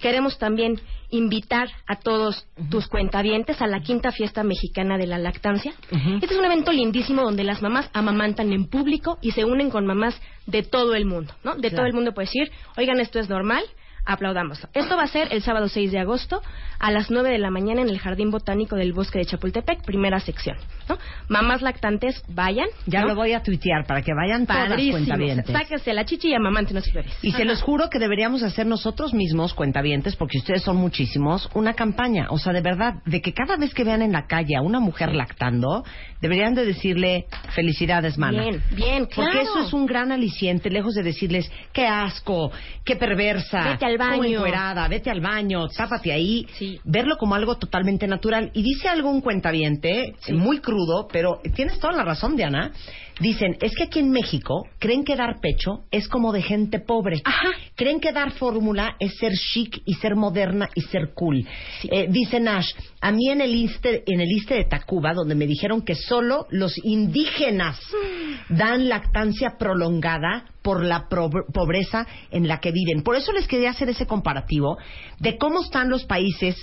Queremos 0.00 0.38
también 0.38 0.80
invitar 1.10 1.68
a 1.86 1.96
todos 1.96 2.46
tus 2.70 2.88
cuentavientes 2.88 3.60
a 3.60 3.66
la 3.66 3.80
quinta 3.80 4.12
fiesta 4.12 4.42
mexicana 4.42 4.98
de 4.98 5.06
la 5.06 5.18
lactancia. 5.18 5.72
Este 6.20 6.34
es 6.34 6.38
un 6.38 6.44
evento 6.44 6.72
lindísimo 6.72 7.22
donde 7.22 7.44
las 7.44 7.62
mamás 7.62 7.90
amamantan 7.92 8.52
en 8.52 8.66
público 8.66 9.18
y 9.20 9.32
se 9.32 9.44
unen 9.44 9.70
con 9.70 9.86
mamás 9.86 10.20
de 10.46 10.62
todo 10.62 10.94
el 10.94 11.04
mundo, 11.04 11.34
¿no? 11.44 11.54
De 11.54 11.70
todo 11.70 11.86
el 11.86 11.92
mundo 11.92 12.12
puede 12.12 12.26
decir, 12.26 12.50
oigan, 12.76 13.00
esto 13.00 13.18
es 13.18 13.28
normal, 13.28 13.64
aplaudamos. 14.04 14.66
Esto 14.74 14.96
va 14.96 15.04
a 15.04 15.08
ser 15.08 15.28
el 15.30 15.42
sábado 15.42 15.68
6 15.68 15.92
de 15.92 15.98
agosto 15.98 16.42
a 16.78 16.90
las 16.90 17.10
9 17.10 17.30
de 17.30 17.38
la 17.38 17.50
mañana 17.50 17.82
en 17.82 17.88
el 17.88 17.98
Jardín 17.98 18.30
Botánico 18.30 18.76
del 18.76 18.92
Bosque 18.92 19.18
de 19.18 19.26
Chapultepec, 19.26 19.84
primera 19.84 20.18
sección. 20.18 20.56
¿no? 20.88 20.98
Mamás 21.28 21.62
lactantes, 21.62 22.22
vayan. 22.28 22.66
Ya 22.86 23.04
lo 23.04 23.14
voy 23.14 23.32
a 23.32 23.42
tuitear 23.42 23.86
para 23.86 24.02
que 24.02 24.12
vayan 24.12 24.46
Padrísimo. 24.46 24.98
todas 24.98 25.06
cuentavientes. 25.06 25.52
Sáquese 25.52 25.92
la 25.92 26.04
chichi 26.04 26.30
y 26.30 26.34
amamanten 26.34 26.82
flores. 26.82 27.12
Y 27.22 27.32
se 27.32 27.44
los 27.44 27.62
juro 27.62 27.88
que 27.88 27.98
deberíamos 27.98 28.42
hacer 28.42 28.66
nosotros 28.66 29.14
mismos, 29.14 29.54
cuentavientes, 29.54 30.16
porque 30.16 30.38
ustedes 30.38 30.62
son 30.62 30.76
muchísimos, 30.76 31.48
una 31.54 31.74
campaña. 31.74 32.26
O 32.30 32.38
sea, 32.38 32.52
de 32.52 32.60
verdad, 32.60 32.94
de 33.06 33.20
que 33.20 33.32
cada 33.32 33.56
vez 33.56 33.72
que 33.74 33.84
vean 33.84 34.02
en 34.02 34.12
la 34.12 34.26
calle 34.26 34.56
a 34.56 34.62
una 34.62 34.80
mujer 34.80 35.14
lactando, 35.14 35.84
deberían 36.20 36.54
de 36.54 36.64
decirle 36.64 37.26
felicidades, 37.54 38.18
mana. 38.18 38.42
Bien, 38.42 38.62
bien, 38.70 39.06
claro. 39.06 39.30
Porque 39.30 39.42
eso 39.42 39.60
es 39.60 39.72
un 39.72 39.86
gran 39.86 40.10
aliciente, 40.10 40.70
lejos 40.70 40.94
de 40.94 41.02
decirles 41.02 41.50
qué 41.72 41.86
asco, 41.86 42.50
qué 42.84 42.96
perversa 42.96 43.78
al 43.92 43.98
baño. 43.98 44.42
vete 44.88 45.10
al 45.10 45.20
baño, 45.20 45.68
tápate 45.68 46.12
ahí. 46.12 46.46
Verlo 46.84 47.16
como 47.16 47.34
algo 47.34 47.56
totalmente 47.56 48.06
natural. 48.06 48.50
Y 48.54 48.62
dice 48.62 48.88
algo 48.88 49.10
un 49.10 49.20
cuentaviente, 49.20 50.14
muy 50.32 50.60
crudo, 50.60 51.08
pero 51.10 51.40
tienes 51.54 51.78
toda 51.78 51.92
la 51.92 52.04
razón, 52.04 52.36
Diana. 52.36 52.72
Dicen, 53.20 53.56
es 53.60 53.74
que 53.76 53.84
aquí 53.84 53.98
en 53.98 54.10
México 54.10 54.66
creen 54.78 55.04
que 55.04 55.16
dar 55.16 55.38
pecho 55.40 55.84
es 55.90 56.08
como 56.08 56.32
de 56.32 56.42
gente 56.42 56.80
pobre. 56.80 57.20
Ajá. 57.24 57.50
Creen 57.76 58.00
que 58.00 58.10
dar 58.10 58.32
fórmula 58.32 58.96
es 58.98 59.16
ser 59.18 59.32
chic 59.32 59.82
y 59.84 59.94
ser 59.94 60.16
moderna 60.16 60.68
y 60.74 60.80
ser 60.80 61.12
cool. 61.14 61.46
Eh, 61.84 62.06
dice 62.08 62.40
Nash, 62.40 62.70
a 63.00 63.12
mí 63.12 63.28
en 63.28 63.40
el, 63.40 63.54
iste, 63.54 64.02
en 64.06 64.20
el 64.20 64.28
Iste 64.30 64.54
de 64.54 64.64
Tacuba, 64.64 65.12
donde 65.12 65.34
me 65.34 65.46
dijeron 65.46 65.82
que 65.82 65.94
solo 65.94 66.46
los 66.50 66.74
indígenas 66.84 67.78
mm. 67.92 68.56
dan 68.56 68.88
lactancia 68.88 69.56
prolongada 69.58 70.46
por 70.62 70.84
la 70.84 71.08
pobreza 71.08 72.06
en 72.30 72.48
la 72.48 72.60
que 72.60 72.72
viven. 72.72 73.02
Por 73.02 73.16
eso 73.16 73.32
les 73.32 73.46
quería 73.46 73.70
hacer 73.70 73.88
ese 73.88 74.06
comparativo 74.06 74.78
de 75.18 75.36
cómo 75.38 75.62
están 75.62 75.90
los 75.90 76.04
países 76.04 76.56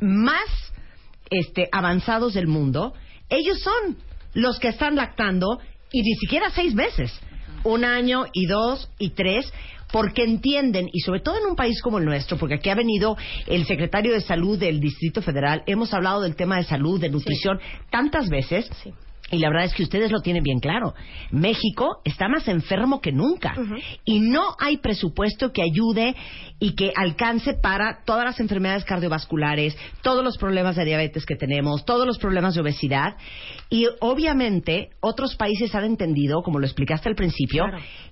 más 0.00 0.44
este, 1.30 1.68
avanzados 1.72 2.34
del 2.34 2.46
mundo. 2.46 2.94
Ellos 3.28 3.60
son 3.60 3.96
los 4.34 4.58
que 4.58 4.68
están 4.68 4.96
lactando 4.96 5.58
y 5.92 6.02
ni 6.02 6.14
siquiera 6.14 6.50
seis 6.50 6.74
meses, 6.74 7.12
un 7.62 7.84
año 7.84 8.24
y 8.32 8.46
dos 8.46 8.90
y 8.98 9.10
tres, 9.10 9.52
porque 9.92 10.24
entienden, 10.24 10.88
y 10.92 11.00
sobre 11.00 11.20
todo 11.20 11.38
en 11.38 11.46
un 11.46 11.54
país 11.54 11.80
como 11.80 11.98
el 11.98 12.04
nuestro, 12.04 12.36
porque 12.36 12.56
aquí 12.56 12.68
ha 12.68 12.74
venido 12.74 13.16
el 13.46 13.64
secretario 13.64 14.12
de 14.12 14.20
Salud 14.20 14.58
del 14.58 14.80
Distrito 14.80 15.22
Federal, 15.22 15.62
hemos 15.66 15.94
hablado 15.94 16.20
del 16.22 16.34
tema 16.34 16.56
de 16.56 16.64
salud, 16.64 17.00
de 17.00 17.10
nutrición, 17.10 17.60
tantas 17.90 18.28
veces. 18.28 18.68
Y 19.30 19.38
la 19.38 19.48
verdad 19.48 19.64
es 19.64 19.74
que 19.74 19.82
ustedes 19.82 20.10
lo 20.10 20.20
tienen 20.20 20.42
bien 20.42 20.60
claro. 20.60 20.94
México 21.30 22.00
está 22.04 22.28
más 22.28 22.46
enfermo 22.46 23.00
que 23.00 23.10
nunca. 23.10 23.54
Y 24.04 24.20
no 24.20 24.54
hay 24.60 24.76
presupuesto 24.76 25.50
que 25.52 25.62
ayude 25.62 26.14
y 26.60 26.74
que 26.74 26.92
alcance 26.94 27.54
para 27.54 28.04
todas 28.04 28.24
las 28.24 28.40
enfermedades 28.40 28.84
cardiovasculares, 28.84 29.76
todos 30.02 30.22
los 30.22 30.36
problemas 30.36 30.76
de 30.76 30.84
diabetes 30.84 31.24
que 31.24 31.36
tenemos, 31.36 31.84
todos 31.84 32.06
los 32.06 32.18
problemas 32.18 32.54
de 32.54 32.60
obesidad. 32.60 33.16
Y 33.70 33.86
obviamente 34.00 34.90
otros 35.00 35.36
países 35.36 35.74
han 35.74 35.84
entendido, 35.84 36.42
como 36.42 36.58
lo 36.58 36.66
explicaste 36.66 37.08
al 37.08 37.16
principio, 37.16 37.64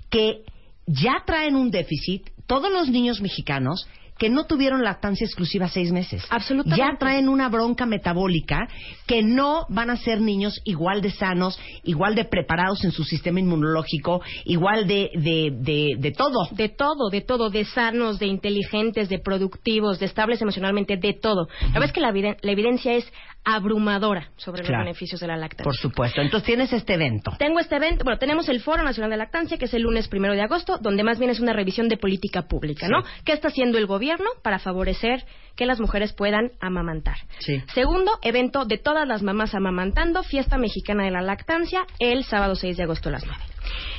que 0.08 0.44
ya 0.86 1.22
traen 1.26 1.56
un 1.56 1.70
déficit 1.70 2.30
todos 2.46 2.72
los 2.72 2.88
niños 2.88 3.20
mexicanos 3.20 3.86
que 4.18 4.30
no 4.30 4.44
tuvieron 4.44 4.82
lactancia 4.82 5.24
exclusiva 5.24 5.68
seis 5.68 5.90
meses. 5.90 6.24
Absolutamente. 6.30 6.78
Ya 6.78 6.96
traen 6.98 7.28
una 7.28 7.48
bronca 7.48 7.86
metabólica 7.86 8.68
que 9.06 9.22
no 9.22 9.66
van 9.68 9.90
a 9.90 9.96
ser 9.96 10.20
niños 10.20 10.60
igual 10.64 11.02
de 11.02 11.10
sanos, 11.10 11.58
igual 11.82 12.14
de 12.14 12.24
preparados 12.24 12.84
en 12.84 12.92
su 12.92 13.04
sistema 13.04 13.40
inmunológico, 13.40 14.22
igual 14.44 14.86
de, 14.86 15.10
de, 15.14 15.96
de, 15.98 16.12
todo. 16.12 16.48
De 16.52 16.68
todo, 16.68 17.10
de 17.10 17.20
todo, 17.20 17.50
de 17.50 17.64
sanos, 17.64 18.18
de 18.18 18.26
inteligentes, 18.26 19.08
de 19.08 19.18
productivos, 19.18 19.98
de 19.98 20.06
estables 20.06 20.40
emocionalmente, 20.40 20.96
de 20.96 21.14
todo. 21.14 21.48
La 21.60 21.80
verdad 21.80 21.86
es 21.86 21.92
que 21.92 22.00
la, 22.00 22.12
la 22.12 22.52
evidencia 22.52 22.92
es 22.92 23.12
abrumadora 23.44 24.28
sobre 24.36 24.62
los 24.62 24.70
beneficios 24.70 25.20
de 25.20 25.26
la 25.26 25.36
lactancia. 25.36 25.64
Por 25.64 25.76
supuesto. 25.76 26.20
Entonces 26.20 26.46
tienes 26.46 26.72
este 26.72 26.94
evento. 26.94 27.32
Tengo 27.38 27.58
este 27.58 27.76
evento. 27.76 28.04
Bueno, 28.04 28.18
tenemos 28.18 28.48
el 28.48 28.60
Foro 28.60 28.82
Nacional 28.82 29.10
de 29.10 29.16
Lactancia, 29.16 29.58
que 29.58 29.64
es 29.64 29.74
el 29.74 29.82
lunes 29.82 30.08
primero 30.08 30.34
de 30.34 30.42
agosto, 30.42 30.78
donde 30.78 31.02
más 31.02 31.18
bien 31.18 31.30
es 31.30 31.40
una 31.40 31.52
revisión 31.52 31.88
de 31.88 31.96
política 31.96 32.42
pública, 32.42 32.88
¿no? 32.88 33.02
¿Qué 33.24 33.32
está 33.32 33.48
haciendo 33.48 33.78
el 33.78 33.86
gobierno 33.86 34.26
para 34.42 34.58
favorecer 34.58 35.24
que 35.56 35.66
las 35.66 35.80
mujeres 35.80 36.12
puedan 36.12 36.52
amamantar? 36.60 37.16
Sí. 37.40 37.62
Segundo, 37.74 38.12
evento 38.22 38.64
de 38.64 38.78
todas 38.78 39.06
las 39.06 39.22
mamás 39.22 39.54
amamantando, 39.54 40.22
fiesta 40.22 40.56
mexicana 40.56 41.04
de 41.04 41.10
la 41.10 41.22
lactancia, 41.22 41.84
el 41.98 42.24
sábado 42.24 42.54
6 42.54 42.76
de 42.76 42.82
agosto 42.84 43.08
a 43.08 43.12
las 43.12 43.26
9. 43.26 43.40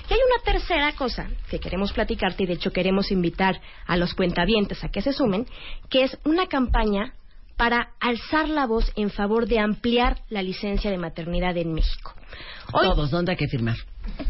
Y 0.10 0.14
hay 0.14 0.20
una 0.20 0.44
tercera 0.44 0.92
cosa 0.94 1.30
que 1.50 1.60
queremos 1.60 1.94
platicarte 1.94 2.44
y 2.44 2.48
de 2.48 2.54
hecho 2.54 2.72
queremos 2.72 3.12
invitar 3.12 3.60
a 3.88 3.98
los 3.98 4.14
cuentavientes 4.14 4.84
a 4.84 4.90
que 4.90 5.02
se 5.02 5.14
sumen, 5.14 5.46
que 5.90 6.04
es 6.04 6.18
una 6.26 6.48
campaña 6.48 7.14
para 7.58 7.90
alzar 8.00 8.50
la 8.50 8.66
voz 8.66 8.92
en 8.96 9.10
favor 9.10 9.48
de 9.48 9.60
ampliar 9.60 10.22
la 10.30 10.42
licencia 10.42 10.92
de 10.92 10.98
maternidad 10.98 11.56
en 11.58 11.74
México. 11.74 12.14
todos, 12.72 13.12
¿dónde 13.12 13.32
hay 13.32 13.38
que 13.38 13.48
firmar? 13.48 13.78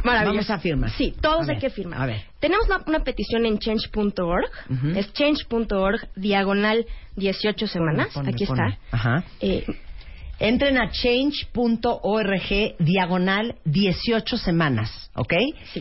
Vamos 0.04 0.50
a 0.50 0.60
firmar. 0.60 0.92
Sí, 0.92 1.16
todos 1.20 1.50
hay 1.50 1.58
que 1.58 1.70
firmar. 1.70 2.02
A 2.02 2.06
ver. 2.06 2.22
Tenemos 2.40 2.68
una, 2.86 3.00
petición 3.00 3.46
en 3.46 3.58
change.org, 3.58 4.50
es 4.96 5.14
change.org 5.14 6.10
diagonal 6.16 6.86
18 7.16 7.68
semanas, 7.68 8.16
aquí 8.18 8.44
está. 8.44 8.78
Ajá. 8.92 9.24
Eh, 9.40 9.66
Entren 10.44 10.78
a 10.78 10.92
change.org 10.92 12.76
diagonal 12.78 13.56
18 13.64 14.38
semanas, 14.38 15.10
¿ok? 15.16 15.34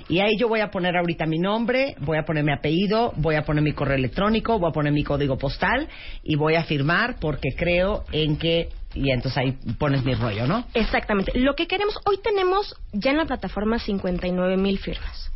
Y 0.08 0.20
ahí 0.20 0.38
yo 0.38 0.46
voy 0.46 0.60
a 0.60 0.70
poner 0.70 0.96
ahorita 0.96 1.26
mi 1.26 1.40
nombre, 1.40 1.96
voy 1.98 2.16
a 2.16 2.24
poner 2.24 2.44
mi 2.44 2.52
apellido, 2.52 3.12
voy 3.16 3.34
a 3.34 3.42
poner 3.42 3.64
mi 3.64 3.72
correo 3.72 3.96
electrónico, 3.96 4.60
voy 4.60 4.70
a 4.70 4.72
poner 4.72 4.92
mi 4.92 5.02
código 5.02 5.36
postal 5.36 5.88
y 6.22 6.36
voy 6.36 6.54
a 6.54 6.62
firmar 6.62 7.16
porque 7.18 7.48
creo 7.56 8.04
en 8.12 8.36
que 8.36 8.68
y 8.94 9.10
entonces 9.10 9.36
ahí 9.36 9.58
pones 9.80 10.04
mi 10.04 10.14
rollo, 10.14 10.46
¿no? 10.46 10.64
Exactamente. 10.74 11.36
Lo 11.36 11.56
que 11.56 11.66
queremos, 11.66 11.98
hoy 12.06 12.20
tenemos 12.22 12.76
ya 12.92 13.10
en 13.10 13.16
la 13.16 13.24
plataforma 13.24 13.80
59 13.80 14.56
mil 14.58 14.78
firmas, 14.78 15.32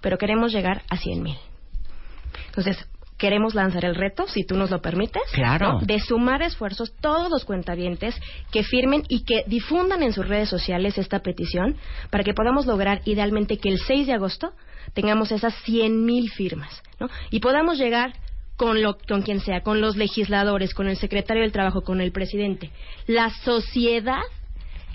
pero 0.00 0.16
queremos 0.16 0.50
llegar 0.50 0.80
a 0.88 0.96
100 0.96 1.22
mil. 1.22 1.36
Entonces, 2.46 2.78
queremos 3.18 3.54
lanzar 3.54 3.84
el 3.84 3.94
reto, 3.94 4.26
si 4.28 4.44
tú 4.44 4.56
nos 4.56 4.70
lo 4.70 4.80
permites, 4.80 5.22
claro. 5.32 5.80
de 5.82 6.00
sumar 6.00 6.42
esfuerzos 6.42 6.92
todos 7.00 7.30
los 7.30 7.44
cuentavientes 7.44 8.14
que 8.50 8.62
firmen 8.62 9.02
y 9.08 9.24
que 9.24 9.44
difundan 9.46 10.02
en 10.02 10.12
sus 10.12 10.26
redes 10.26 10.48
sociales 10.48 10.98
esta 10.98 11.20
petición 11.20 11.76
para 12.10 12.24
que 12.24 12.34
podamos 12.34 12.66
lograr 12.66 13.00
idealmente 13.04 13.58
que 13.58 13.70
el 13.70 13.78
6 13.78 14.06
de 14.06 14.12
agosto 14.12 14.52
tengamos 14.94 15.32
esas 15.32 15.54
100.000 15.66 16.30
firmas 16.30 16.82
¿no? 17.00 17.08
y 17.30 17.40
podamos 17.40 17.78
llegar 17.78 18.12
con, 18.56 18.82
lo, 18.82 18.96
con 18.98 19.22
quien 19.22 19.40
sea, 19.40 19.60
con 19.60 19.80
los 19.80 19.96
legisladores, 19.96 20.74
con 20.74 20.88
el 20.88 20.96
secretario 20.96 21.42
del 21.42 21.52
Trabajo, 21.52 21.82
con 21.82 22.00
el 22.00 22.12
presidente. 22.12 22.70
La 23.06 23.30
sociedad 23.30 24.22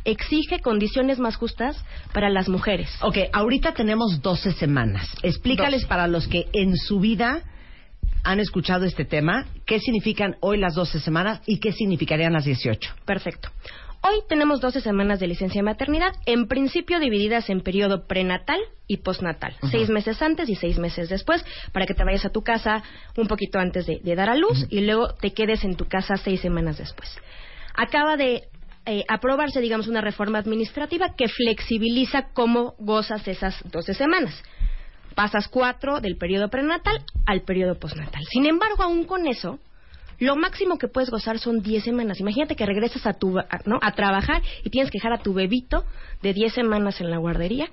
exige 0.04 0.60
condiciones 0.60 1.20
más 1.20 1.36
justas 1.36 1.84
para 2.14 2.30
las 2.30 2.50
mujeres. 2.50 2.90
Ok, 3.02 3.18
ahorita 3.32 3.74
tenemos 3.74 4.22
12 4.22 4.54
semanas. 4.54 5.08
Explícales 5.22 5.86
para 5.86 6.08
los 6.08 6.28
que 6.28 6.48
en 6.54 6.76
su 6.76 7.00
vida 7.00 7.44
han 8.24 8.40
escuchado 8.40 8.86
este 8.86 9.06
tema, 9.06 9.46
qué 9.66 9.80
significan 9.80 10.36
hoy 10.42 10.58
las 10.58 10.76
12 10.76 11.00
semanas 11.00 11.42
y 11.46 11.60
qué 11.60 11.72
significarían 11.72 12.34
las 12.34 12.46
18. 12.46 12.94
Perfecto. 13.06 13.50
Hoy 14.04 14.22
tenemos 14.28 14.62
12 14.62 14.82
semanas 14.82 15.20
de 15.20 15.28
licencia 15.28 15.60
de 15.60 15.64
maternidad, 15.64 16.14
en 16.26 16.48
principio 16.48 17.00
divididas 17.00 17.52
en 17.52 17.62
periodo 17.62 18.08
prenatal 18.08 18.60
y 18.88 18.98
postnatal. 18.98 19.56
Seis 19.70 19.90
meses 19.90 20.20
antes 20.24 20.50
y 20.50 20.56
seis 20.56 20.80
meses 20.80 21.08
después, 21.08 21.46
para 21.72 21.86
que 21.86 21.94
te 21.94 22.04
vayas 22.04 22.26
a 22.26 22.32
tu 22.32 22.42
casa 22.42 22.82
un 23.16 23.28
poquito 23.28 23.60
antes 23.60 23.86
de, 23.86 24.16
dar 24.16 24.30
a 24.30 24.36
luz 24.36 24.66
y 24.70 24.82
luego 24.82 25.14
te 25.14 25.34
quedes 25.34 25.64
en 25.64 25.76
tu 25.76 25.86
casa 25.86 26.18
seis 26.18 26.42
semanas 26.42 26.80
después. 26.80 27.16
Acaba 27.76 28.18
de 28.18 28.46
eh, 28.88 29.06
aprobarse, 29.08 29.62
digamos, 29.62 29.88
una 29.88 30.02
reforma 30.02 30.40
administrativa 30.40 31.14
que 31.16 31.28
flexibiliza 31.28 32.30
cómo 32.34 32.74
gozas 32.80 33.28
esas 33.28 33.62
12 33.70 33.94
semanas. 33.94 34.34
Pasas 35.16 35.48
cuatro 35.48 36.00
del 36.00 36.18
periodo 36.18 36.50
prenatal 36.50 37.04
al 37.26 37.42
periodo 37.42 37.76
postnatal. 37.76 38.24
Sin 38.32 38.46
embargo, 38.46 38.84
aún 38.84 39.06
con 39.06 39.28
eso, 39.28 39.60
lo 40.22 40.36
máximo 40.36 40.78
que 40.78 40.88
puedes 40.88 41.10
gozar 41.10 41.40
son 41.40 41.62
10 41.62 41.84
semanas. 41.84 42.20
Imagínate 42.20 42.56
que 42.56 42.66
regresas 42.66 43.08
a, 43.08 43.14
tu, 43.14 43.40
¿no? 43.66 43.80
a 43.82 43.92
trabajar 43.94 44.44
y 44.64 44.70
tienes 44.70 44.92
que 44.92 45.00
dejar 45.00 45.14
a 45.14 45.24
tu 45.24 45.34
bebito 45.34 45.84
de 46.22 46.34
10 46.34 46.54
semanas 46.54 47.02
en 47.02 47.10
la 47.10 47.18
guardería, 47.18 47.68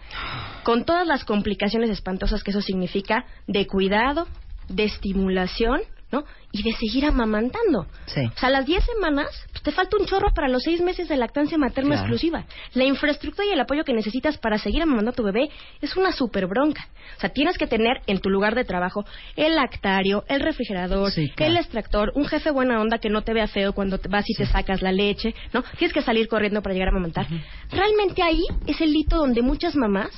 con 0.63 0.85
todas 0.85 1.07
las 1.07 1.25
complicaciones 1.27 1.91
espantosas 1.91 2.43
que 2.43 2.51
eso 2.51 2.63
significa 2.63 3.27
de 3.47 3.67
cuidado, 3.67 4.27
de 4.69 4.85
estimulación, 4.85 5.83
¿no? 6.11 6.25
Y 6.53 6.63
de 6.63 6.73
seguir 6.73 7.05
amamantando. 7.05 7.87
Sí. 8.07 8.21
O 8.35 8.39
sea, 8.39 8.49
las 8.51 8.65
10 8.67 8.83
semanas 8.85 9.29
pues, 9.51 9.63
te 9.63 9.73
falta 9.73 9.97
un 9.99 10.07
chorro 10.07 10.33
para 10.35 10.49
los 10.49 10.63
6 10.63 10.81
meses 10.81 11.09
de 11.09 11.17
lactancia 11.17 11.59
materna 11.59 11.91
Claro. 11.91 12.03
exclusiva. 12.03 12.45
La 12.75 12.85
infraestructura 12.85 13.47
y 13.47 13.51
el 13.51 13.61
apoyo 13.61 13.85
que 13.85 13.93
necesitas 13.93 14.39
para 14.39 14.59
seguir 14.59 14.83
amamantando 14.83 15.11
a 15.11 15.15
tu 15.15 15.23
bebé 15.23 15.51
es 15.81 15.97
una 15.97 16.13
super 16.13 16.47
bronca. 16.47 16.89
O 17.17 17.21
sea, 17.21 17.31
tienes 17.31 17.59
que 17.59 17.67
tener 17.67 18.01
en 18.07 18.21
tu 18.21 18.31
lugar 18.31 18.55
de 18.55 18.65
trabajo 18.65 19.05
el 19.37 19.57
lactario, 19.57 20.25
el 20.29 20.41
refrigerador, 20.41 21.11
Sí, 21.13 21.29
claro. 21.37 21.53
el 21.53 21.59
extractor, 21.59 22.13
un 22.15 22.25
jefe 22.27 22.51
buena 22.51 22.81
onda 22.81 22.99
que 22.99 23.11
no 23.11 23.23
te 23.23 23.33
vea 23.35 23.47
feo 23.49 23.73
cuando 23.73 23.99
te 23.99 24.09
vas 24.09 24.25
y 24.29 24.35
te 24.35 24.47
sacas 24.47 24.83
la 24.83 24.93
leche, 24.93 25.35
¿no? 25.53 25.63
Tienes 25.79 25.93
que 25.93 26.03
salir 26.03 26.29
corriendo 26.29 26.63
para 26.63 26.73
llegar 26.75 26.89
a 26.89 26.93
amamantar. 26.93 27.27
Realmente 27.71 28.23
ahí 28.23 28.43
es 28.67 28.81
el 28.81 28.95
hito 28.97 29.17
donde 29.19 29.43
muchas 29.43 29.77
mamás 29.77 30.11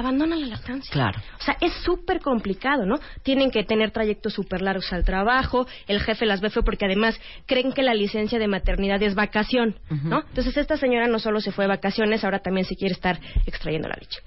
abandonan 0.00 0.40
la 0.40 0.46
lactancia. 0.46 0.92
Claro. 0.92 1.18
O 1.38 1.42
sea, 1.42 1.56
es 1.60 1.72
súper 1.84 2.20
complicado, 2.20 2.84
¿no? 2.84 2.96
Tienen 3.22 3.50
que 3.50 3.64
tener 3.64 3.90
trayectos 3.90 4.34
súper 4.34 4.62
largos 4.62 4.92
al 4.92 5.04
trabajo, 5.04 5.66
el 5.86 6.00
jefe 6.00 6.26
las 6.26 6.40
ve 6.40 6.50
feo 6.50 6.62
porque 6.62 6.86
además 6.86 7.18
creen 7.46 7.72
que 7.72 7.82
la 7.82 7.94
licencia 7.94 8.38
de 8.38 8.48
maternidad 8.48 9.02
es 9.02 9.14
vacación, 9.14 9.76
¿no? 9.88 10.20
Entonces 10.28 10.56
esta 10.56 10.76
señora 10.76 11.06
no 11.06 11.18
solo 11.18 11.40
se 11.40 11.52
fue 11.52 11.64
de 11.64 11.68
vacaciones, 11.68 12.24
ahora 12.24 12.40
también 12.40 12.66
se 12.66 12.76
quiere 12.76 12.94
estar 12.94 13.20
extrayendo 13.46 13.88
la 13.88 13.96
leche. 13.96 14.20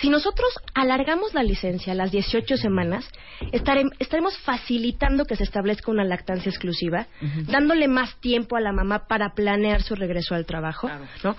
Si 0.00 0.08
nosotros 0.08 0.48
alargamos 0.74 1.32
la 1.34 1.42
licencia 1.42 1.92
a 1.92 1.96
las 1.96 2.10
18 2.10 2.56
semanas, 2.56 3.08
estare- 3.52 3.90
estaremos 3.98 4.36
facilitando 4.38 5.24
que 5.26 5.36
se 5.36 5.44
establezca 5.44 5.90
una 5.92 6.04
lactancia 6.04 6.50
exclusiva, 6.50 7.06
dándole 7.46 7.86
más 7.88 8.16
tiempo 8.20 8.56
a 8.56 8.60
la 8.60 8.72
mamá 8.72 9.06
para 9.06 9.34
planear 9.34 9.82
su 9.82 9.94
regreso 9.94 10.34
al 10.34 10.46
trabajo, 10.46 10.90
¿no? 11.22 11.36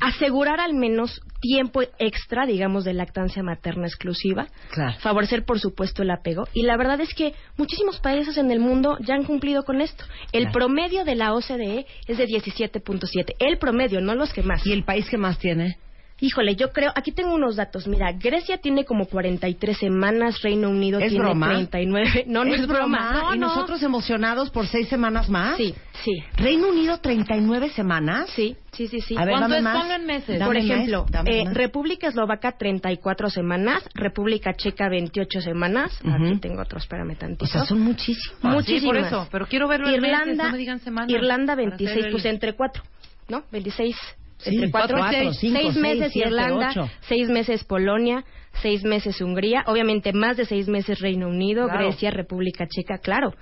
Asegurar 0.00 0.60
al 0.60 0.74
menos 0.74 1.20
tiempo 1.40 1.82
extra, 1.98 2.46
digamos, 2.46 2.84
de 2.84 2.94
lactancia 2.94 3.42
materna 3.42 3.86
exclusiva, 3.86 4.46
Claro. 4.70 4.98
favorecer, 5.00 5.44
por 5.44 5.58
supuesto, 5.58 6.02
el 6.02 6.10
apego. 6.10 6.48
Y 6.54 6.62
la 6.62 6.76
verdad 6.76 7.00
es 7.00 7.12
que 7.14 7.34
muchísimos 7.56 7.98
países 8.00 8.36
en 8.38 8.50
el 8.50 8.60
mundo 8.60 8.98
ya 9.00 9.14
han 9.14 9.24
cumplido 9.24 9.64
con 9.64 9.80
esto. 9.80 10.04
El 10.32 10.44
Claro. 10.44 10.52
promedio 10.52 11.04
de 11.04 11.14
la 11.14 11.34
OCDE 11.34 11.86
es 12.06 12.18
de 12.18 12.26
17.7. 12.26 13.34
El 13.38 13.58
promedio, 13.58 14.00
no 14.00 14.14
los 14.14 14.32
que 14.32 14.42
más. 14.42 14.66
¿Y 14.66 14.72
el 14.72 14.84
país 14.84 15.08
que 15.10 15.18
más 15.18 15.38
tiene? 15.38 15.76
Híjole, 16.18 16.56
yo 16.56 16.72
creo, 16.72 16.92
aquí 16.94 17.12
tengo 17.12 17.34
unos 17.34 17.56
datos. 17.56 17.86
Mira, 17.86 18.10
Grecia 18.12 18.56
tiene 18.56 18.86
como 18.86 19.04
43 19.04 19.76
semanas, 19.76 20.40
Reino 20.40 20.70
Unido 20.70 20.98
¿Es 20.98 21.10
tiene 21.10 21.22
broma? 21.24 21.48
39. 21.48 22.24
No, 22.26 22.42
no 22.42 22.54
es, 22.54 22.66
broma. 22.66 23.12
No, 23.12 23.34
¿Y 23.34 23.38
no. 23.38 23.48
nosotros 23.48 23.82
emocionados 23.82 24.48
por 24.48 24.66
seis 24.66 24.88
semanas 24.88 25.28
más? 25.28 25.58
Sí, 25.58 25.74
sí, 26.04 26.12
Reino 26.38 26.68
Unido, 26.70 27.00
39 27.00 27.68
semanas. 27.68 28.30
sí, 28.30 28.56
sí, 28.72 28.88
sí, 28.88 29.02
sí. 29.02 29.14
A 29.14 29.26
ver, 29.26 29.34
¿Cuánto 29.34 29.42
dame 29.48 29.56
es? 29.58 29.62
más. 29.62 29.76
Ponlo 29.78 29.94
en 29.94 30.06
meses. 30.06 30.38
Dame 30.38 30.46
Por 30.46 30.56
ejemplo, 30.56 31.06
dame 31.10 31.40
eh. 31.42 31.44
República 31.52 32.06
Eslovaca 32.08 32.52
34 32.56 33.28
semanas, 33.28 33.82
República 33.94 34.54
Checa 34.54 34.88
28 34.88 35.42
semanas. 35.42 36.00
Ujú. 36.02 36.14
Aquí 36.14 36.36
tengo 36.38 36.62
otro, 36.62 36.78
espérame 36.78 37.14
tantito. 37.18 37.44
O 37.44 37.48
sea, 37.48 37.66
son 37.66 37.80
muchísimos. 37.80 38.38
Muchísimas. 38.42 38.80
Sí, 38.80 38.86
por 38.86 38.96
eso, 38.96 39.28
pero 39.30 39.46
quiero 39.48 39.68
verlo 39.68 39.88
en 39.88 39.96
Irlanda, 39.96 40.24
meses, 40.24 40.38
no 40.44 40.50
me 40.52 40.56
digan 40.58 40.78
semanas, 40.80 41.10
Irlanda 41.10 41.52
para 41.56 41.68
26, 41.68 41.90
hacer 41.90 42.04
el- 42.06 42.10
pues 42.12 42.24
entre 42.24 42.54
cuatro, 42.54 42.82
¿no? 43.28 43.42
26 43.52 43.94
Sí, 44.38 44.54
entre 44.54 44.70
cuatro, 44.70 44.98
cuatro, 44.98 45.18
seis, 45.18 45.36
cinco, 45.40 45.58
seis 45.58 45.72
seis, 45.72 45.82
meses 45.82 46.16
Irlanda, 46.16 46.90
seis 47.08 47.28
meses 47.28 47.64
Polonia, 47.64 48.24
seis 48.62 48.84
meses 48.84 49.20
Hungría, 49.20 49.64
obviamente 49.66 50.12
más 50.12 50.36
de 50.36 50.44
seis 50.44 50.68
meses 50.68 51.00
Reino 51.00 51.28
Unido, 51.28 51.66
Claro. 51.66 51.86
Grecia, 51.86 52.10
República 52.10 52.66
Checa, 52.68 52.98
claro, 52.98 53.32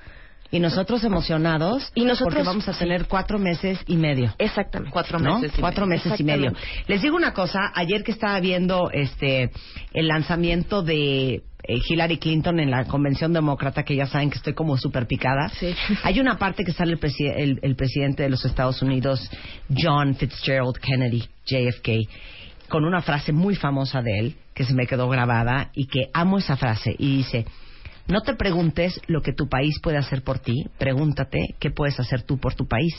Y 0.55 0.61
nosotros 0.61 1.03
emocionados 1.03 1.91
Y 1.97 2.05
nosotros- 2.05 2.33
porque 2.35 2.47
vamos 2.47 2.69
a 2.69 2.73
tener 2.79 3.07
cuatro 3.07 3.39
meses 3.39 3.79
y 3.89 3.97
medio. 3.97 4.33
exactamente. 4.39 4.93
Cuatro 4.93 5.19
¿no? 5.19 5.41
meses. 5.41 5.59
y 5.59 5.61
Cuatro 5.61 5.85
medio. 5.87 6.03
meses 6.05 6.21
y 6.21 6.25
medio. 6.25 6.53
Les 6.87 7.03
digo 7.03 7.17
una 7.17 7.33
cosa, 7.35 7.73
ayer 7.75 8.05
que 8.05 8.13
estaba 8.13 8.39
viendo 8.41 8.89
este 8.93 9.51
el 9.93 10.07
lanzamiento 10.09 10.83
de 10.83 11.43
eh, 11.67 11.79
Hillary 11.89 12.19
Clinton 12.19 12.61
en 12.61 12.71
la 12.71 12.85
convención 12.85 13.33
demócrata, 13.33 13.83
que 13.85 13.97
ya 13.97 14.07
saben 14.07 14.29
que 14.31 14.37
estoy 14.37 14.53
como 14.55 14.77
súper 14.77 15.07
picada, 15.07 15.49
Sí. 15.59 15.75
hay 16.05 16.21
una 16.21 16.37
parte 16.39 16.63
que 16.65 16.73
sale 16.73 16.93
el, 16.93 17.01
presi- 17.01 17.33
el- 17.35 17.59
el 17.63 17.75
presidente 17.75 18.23
de 18.23 18.29
los 18.31 18.45
Estados 18.45 18.81
Unidos, 18.83 19.29
John 19.75 20.15
Fitzgerald 20.15 20.77
Kennedy, 20.79 21.25
JFK, 21.47 22.07
con 22.69 22.85
una 22.85 23.01
frase 23.03 23.33
muy 23.33 23.57
famosa 23.57 24.03
de 24.03 24.19
él, 24.19 24.37
que 24.55 24.65
se 24.65 24.75
me 24.75 24.87
quedó 24.87 25.09
grabada 25.09 25.71
y 25.75 25.87
que 25.87 26.11
amo 26.13 26.39
esa 26.39 26.57
frase, 26.57 26.95
y 26.99 27.17
dice, 27.17 27.47
no 28.07 28.21
te 28.21 28.35
preguntes 28.35 29.01
lo 29.07 29.23
que 29.23 29.33
tu 29.33 29.49
país 29.49 29.79
puede 29.83 29.99
hacer 29.99 30.23
por 30.23 30.39
ti, 30.39 30.65
pregúntate 30.79 31.55
qué 31.59 31.71
puedes 31.71 31.99
hacer 31.99 32.23
tú 32.23 32.39
por 32.39 32.55
tu 32.55 32.67
país. 32.67 32.95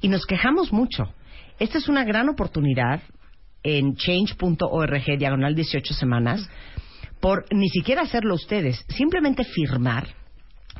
Y 0.00 0.08
nos 0.08 0.24
quejamos 0.26 0.72
mucho. 0.72 1.12
Esta 1.58 1.78
es 1.78 1.88
una 1.88 2.04
gran 2.04 2.28
oportunidad 2.28 3.00
en 3.62 3.96
change.org, 3.96 5.18
diagonal 5.18 5.54
18 5.54 5.94
semanas, 5.94 6.48
por 7.20 7.46
ni 7.52 7.68
siquiera 7.68 8.02
hacerlo 8.02 8.34
ustedes, 8.34 8.84
simplemente 8.88 9.42
firmar 9.42 10.06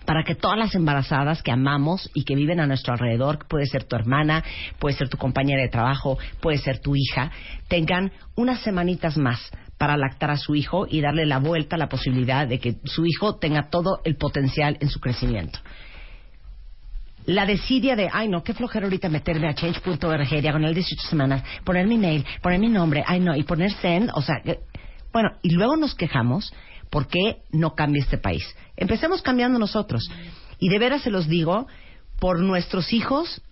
para 0.05 0.23
que 0.23 0.37
todas 0.37 0.57
las 0.57 0.75
embarazadas 0.75 1.43
que 1.43 1.51
amamos 1.51 2.09
y 2.15 2.25
que 2.25 2.37
viven 2.37 2.61
a 2.61 2.67
nuestro 2.67 2.93
alrededor, 2.93 3.47
puede 3.49 3.67
ser 3.67 3.85
tu 3.85 3.97
hermana, 3.97 4.45
puede 4.79 4.97
ser 4.97 5.09
tu 5.09 5.17
compañera 5.17 5.61
de 5.61 5.69
trabajo, 5.69 6.17
puede 6.41 6.59
ser 6.59 6.79
tu 6.79 6.95
hija, 6.95 7.33
tengan 7.69 8.13
unas 8.37 8.61
semanitas 8.61 9.17
más 9.17 9.51
para 9.79 9.97
lactar 9.97 10.31
a 10.31 10.37
su 10.37 10.55
hijo 10.55 10.87
y 10.89 11.01
darle 11.01 11.27
la 11.27 11.39
vuelta 11.39 11.77
a 11.77 11.79
la 11.79 11.89
posibilidad 11.89 12.47
de 12.47 12.59
que 12.59 12.77
su 12.85 13.05
hijo 13.05 13.37
tenga 13.37 13.69
todo 13.69 14.01
el 14.05 14.17
potencial 14.17 14.79
en 14.81 14.89
su 14.89 15.01
crecimiento. 15.01 15.59
La 17.27 17.45
desidia 17.45 17.97
de, 17.97 18.09
ay 18.13 18.29
no, 18.29 18.45
qué 18.45 18.55
flojera 18.55 18.87
ahorita 18.87 19.09
meterme 19.09 19.49
a 19.49 19.55
change.org, 19.55 20.41
diagonal 20.41 20.73
18 20.75 21.09
semanas, 21.09 21.43
poner 21.65 21.87
mi 21.87 21.99
mail, 21.99 22.25
poner 22.41 22.61
mi 22.61 22.69
nombre, 22.69 23.03
ay 23.07 23.19
no, 23.21 23.35
y 23.35 23.43
poner 23.43 23.73
send, 23.73 24.11
o 24.15 24.23
sea, 24.23 24.37
que- 24.45 24.61
bueno, 25.13 25.31
y 25.43 25.51
luego 25.51 25.77
nos 25.77 25.95
quejamos 25.95 26.53
por 26.89 27.09
qué 27.09 27.39
no 27.51 27.75
cambia 27.75 28.03
este 28.03 28.19
país. 28.19 28.45
Empecemos 28.77 29.23
cambiando 29.23 29.59
nosotros. 29.59 30.09
Y 30.61 30.69
de 30.69 30.79
veras 30.79 31.03
se 31.03 31.11
los 31.11 31.27
digo, 31.27 31.67
por 32.21 32.41
nuestros 32.41 32.93
hijos, 32.93 33.43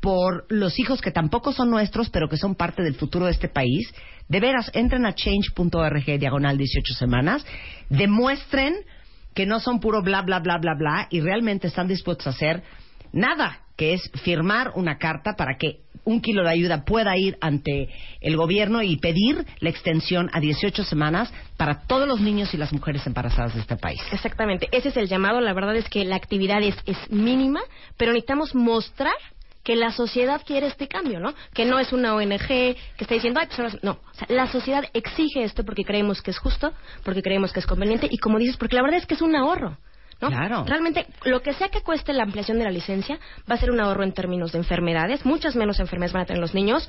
por 0.00 0.46
los 0.48 0.78
hijos 0.78 1.00
que 1.00 1.12
tampoco 1.12 1.52
son 1.52 1.70
nuestros, 1.70 2.10
pero 2.10 2.28
que 2.28 2.36
son 2.36 2.54
parte 2.56 2.82
del 2.82 2.94
futuro 2.94 3.26
de 3.26 3.32
este 3.32 3.48
país, 3.48 3.94
de 4.30 4.40
veras, 4.40 4.70
entren 4.74 5.04
a 5.06 5.12
change.org, 5.12 6.18
diagonal 6.18 6.56
18 6.56 6.94
semanas, 6.94 7.44
demuestren 7.88 8.76
que 9.34 9.44
no 9.44 9.58
son 9.58 9.80
puro 9.80 10.02
bla, 10.02 10.22
bla, 10.22 10.38
bla, 10.38 10.58
bla, 10.58 10.74
bla, 10.74 11.08
y 11.10 11.20
realmente 11.20 11.66
están 11.66 11.88
dispuestos 11.88 12.28
a 12.28 12.30
hacer 12.30 12.62
nada, 13.12 13.58
que 13.76 13.92
es 13.94 14.08
firmar 14.22 14.70
una 14.76 14.98
carta 14.98 15.34
para 15.36 15.56
que 15.58 15.80
un 16.04 16.20
kilo 16.20 16.44
de 16.44 16.50
ayuda 16.50 16.84
pueda 16.84 17.16
ir 17.16 17.38
ante 17.40 17.88
el 18.20 18.36
gobierno 18.36 18.82
y 18.82 18.98
pedir 18.98 19.44
la 19.58 19.70
extensión 19.70 20.30
a 20.32 20.38
18 20.38 20.84
semanas 20.84 21.32
para 21.56 21.86
todos 21.88 22.06
los 22.06 22.20
niños 22.20 22.54
y 22.54 22.56
las 22.56 22.72
mujeres 22.72 23.04
embarazadas 23.08 23.54
de 23.54 23.60
este 23.60 23.76
país. 23.76 24.00
Exactamente, 24.12 24.68
ese 24.70 24.90
es 24.90 24.96
el 24.96 25.08
llamado. 25.08 25.40
La 25.40 25.52
verdad 25.52 25.74
es 25.74 25.88
que 25.88 26.04
la 26.04 26.16
actividad 26.16 26.62
es, 26.62 26.76
es 26.86 26.98
mínima, 27.10 27.60
pero 27.96 28.12
necesitamos 28.12 28.54
mostrar 28.54 29.14
que 29.62 29.76
la 29.76 29.90
sociedad 29.92 30.40
quiere 30.46 30.66
este 30.66 30.88
cambio, 30.88 31.20
¿no? 31.20 31.34
Que 31.52 31.64
no 31.64 31.78
es 31.78 31.92
una 31.92 32.14
ONG 32.14 32.46
que 32.46 32.76
está 32.98 33.14
diciendo, 33.14 33.40
ay, 33.40 33.46
pues 33.46 33.58
ahora- 33.60 33.78
no. 33.82 33.92
O 33.92 34.14
sea, 34.14 34.26
la 34.30 34.46
sociedad 34.50 34.84
exige 34.94 35.42
esto 35.44 35.64
porque 35.64 35.84
creemos 35.84 36.22
que 36.22 36.30
es 36.30 36.38
justo, 36.38 36.72
porque 37.04 37.22
creemos 37.22 37.52
que 37.52 37.60
es 37.60 37.66
conveniente 37.66 38.08
y, 38.10 38.18
como 38.18 38.38
dices, 38.38 38.56
porque 38.56 38.76
la 38.76 38.82
verdad 38.82 38.98
es 38.98 39.06
que 39.06 39.14
es 39.14 39.22
un 39.22 39.36
ahorro. 39.36 39.76
¿no? 40.20 40.28
Claro. 40.28 40.64
Realmente, 40.66 41.06
lo 41.24 41.40
que 41.40 41.54
sea 41.54 41.70
que 41.70 41.80
cueste 41.80 42.12
la 42.12 42.24
ampliación 42.24 42.58
de 42.58 42.64
la 42.64 42.70
licencia 42.70 43.18
va 43.50 43.54
a 43.54 43.58
ser 43.58 43.70
un 43.70 43.80
ahorro 43.80 44.04
en 44.04 44.12
términos 44.12 44.52
de 44.52 44.58
enfermedades. 44.58 45.24
Muchas 45.24 45.56
menos 45.56 45.80
enfermedades 45.80 46.12
van 46.12 46.22
a 46.22 46.26
tener 46.26 46.42
los 46.42 46.52
niños 46.52 46.86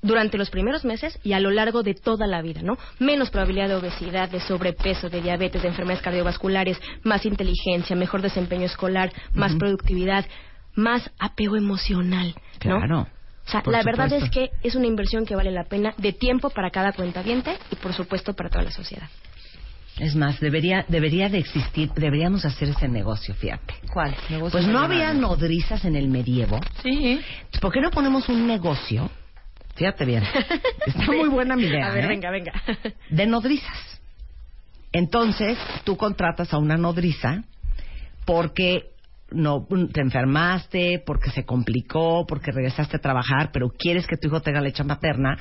durante 0.00 0.38
los 0.38 0.50
primeros 0.50 0.84
meses 0.84 1.18
y 1.22 1.32
a 1.32 1.40
lo 1.40 1.50
largo 1.50 1.82
de 1.82 1.94
toda 1.94 2.26
la 2.26 2.42
vida, 2.42 2.60
¿no? 2.62 2.76
Menos 2.98 3.30
probabilidad 3.30 3.68
de 3.68 3.74
obesidad, 3.76 4.28
de 4.30 4.40
sobrepeso, 4.40 5.08
de 5.10 5.20
diabetes, 5.20 5.62
de 5.62 5.68
enfermedades 5.68 6.02
cardiovasculares, 6.02 6.78
más 7.02 7.24
inteligencia, 7.26 7.96
mejor 7.96 8.22
desempeño 8.22 8.66
escolar, 8.66 9.12
más 9.34 9.54
productividad, 9.56 10.26
más 10.74 11.10
apego 11.18 11.56
emocional, 11.56 12.34
¿no? 12.64 12.78
Claro. 12.78 13.08
O 13.46 13.50
sea, 13.50 13.62
Por 13.62 13.72
la 13.74 13.82
verdad 13.82 14.10
es 14.12 14.30
que 14.30 14.50
es 14.62 14.74
una 14.74 14.86
inversión 14.86 15.26
que 15.26 15.36
vale 15.36 15.50
la 15.50 15.64
pena 15.64 15.94
de 15.98 16.12
tiempo 16.12 16.48
para 16.50 16.70
cada 16.70 16.92
cuentaviente 16.92 17.58
y, 17.70 17.76
por 17.76 17.92
supuesto, 17.92 18.32
para 18.32 18.48
toda 18.48 18.64
la 18.64 18.70
sociedad. 18.70 19.08
Es 19.98 20.16
más, 20.16 20.40
debería, 20.40 20.84
debería 20.88 21.28
de 21.28 21.38
existir, 21.38 21.90
deberíamos 21.94 22.44
hacer 22.44 22.70
ese 22.70 22.88
negocio, 22.88 23.34
fíjate. 23.34 23.74
¿Cuál? 23.92 24.16
Negocio 24.28 24.58
Pues 24.58 24.66
no 24.66 24.80
había 24.80 25.12
nodrizas 25.14 25.84
en 25.84 25.94
el 25.94 26.08
medievo. 26.08 26.58
Sí. 26.82 27.20
¿Por 27.60 27.72
qué 27.72 27.80
no 27.80 27.90
ponemos 27.90 28.28
un 28.28 28.46
negocio? 28.46 29.10
Fíjate 29.76 30.04
bien. 30.04 30.24
Está 30.86 31.06
muy 31.12 31.28
buena 31.28 31.54
mi 31.54 31.64
idea. 31.64 31.88
A 31.88 31.94
ver, 31.94 32.04
¿eh? 32.04 32.08
venga, 32.08 32.30
venga. 32.30 32.52
De 33.10 33.26
nodrizas. 33.26 34.00
Entonces, 34.90 35.58
tú 35.84 35.96
contratas 35.96 36.52
a 36.52 36.58
una 36.58 36.76
nodriza 36.76 37.44
porque 38.24 38.93
no 39.34 39.66
te 39.92 40.00
enfermaste, 40.00 41.02
porque 41.04 41.30
se 41.30 41.44
complicó, 41.44 42.24
porque 42.26 42.52
regresaste 42.52 42.96
a 42.96 43.00
trabajar, 43.00 43.50
pero 43.52 43.68
quieres 43.70 44.06
que 44.06 44.16
tu 44.16 44.28
hijo 44.28 44.40
tenga 44.40 44.60
leche 44.60 44.84
materna, 44.84 45.36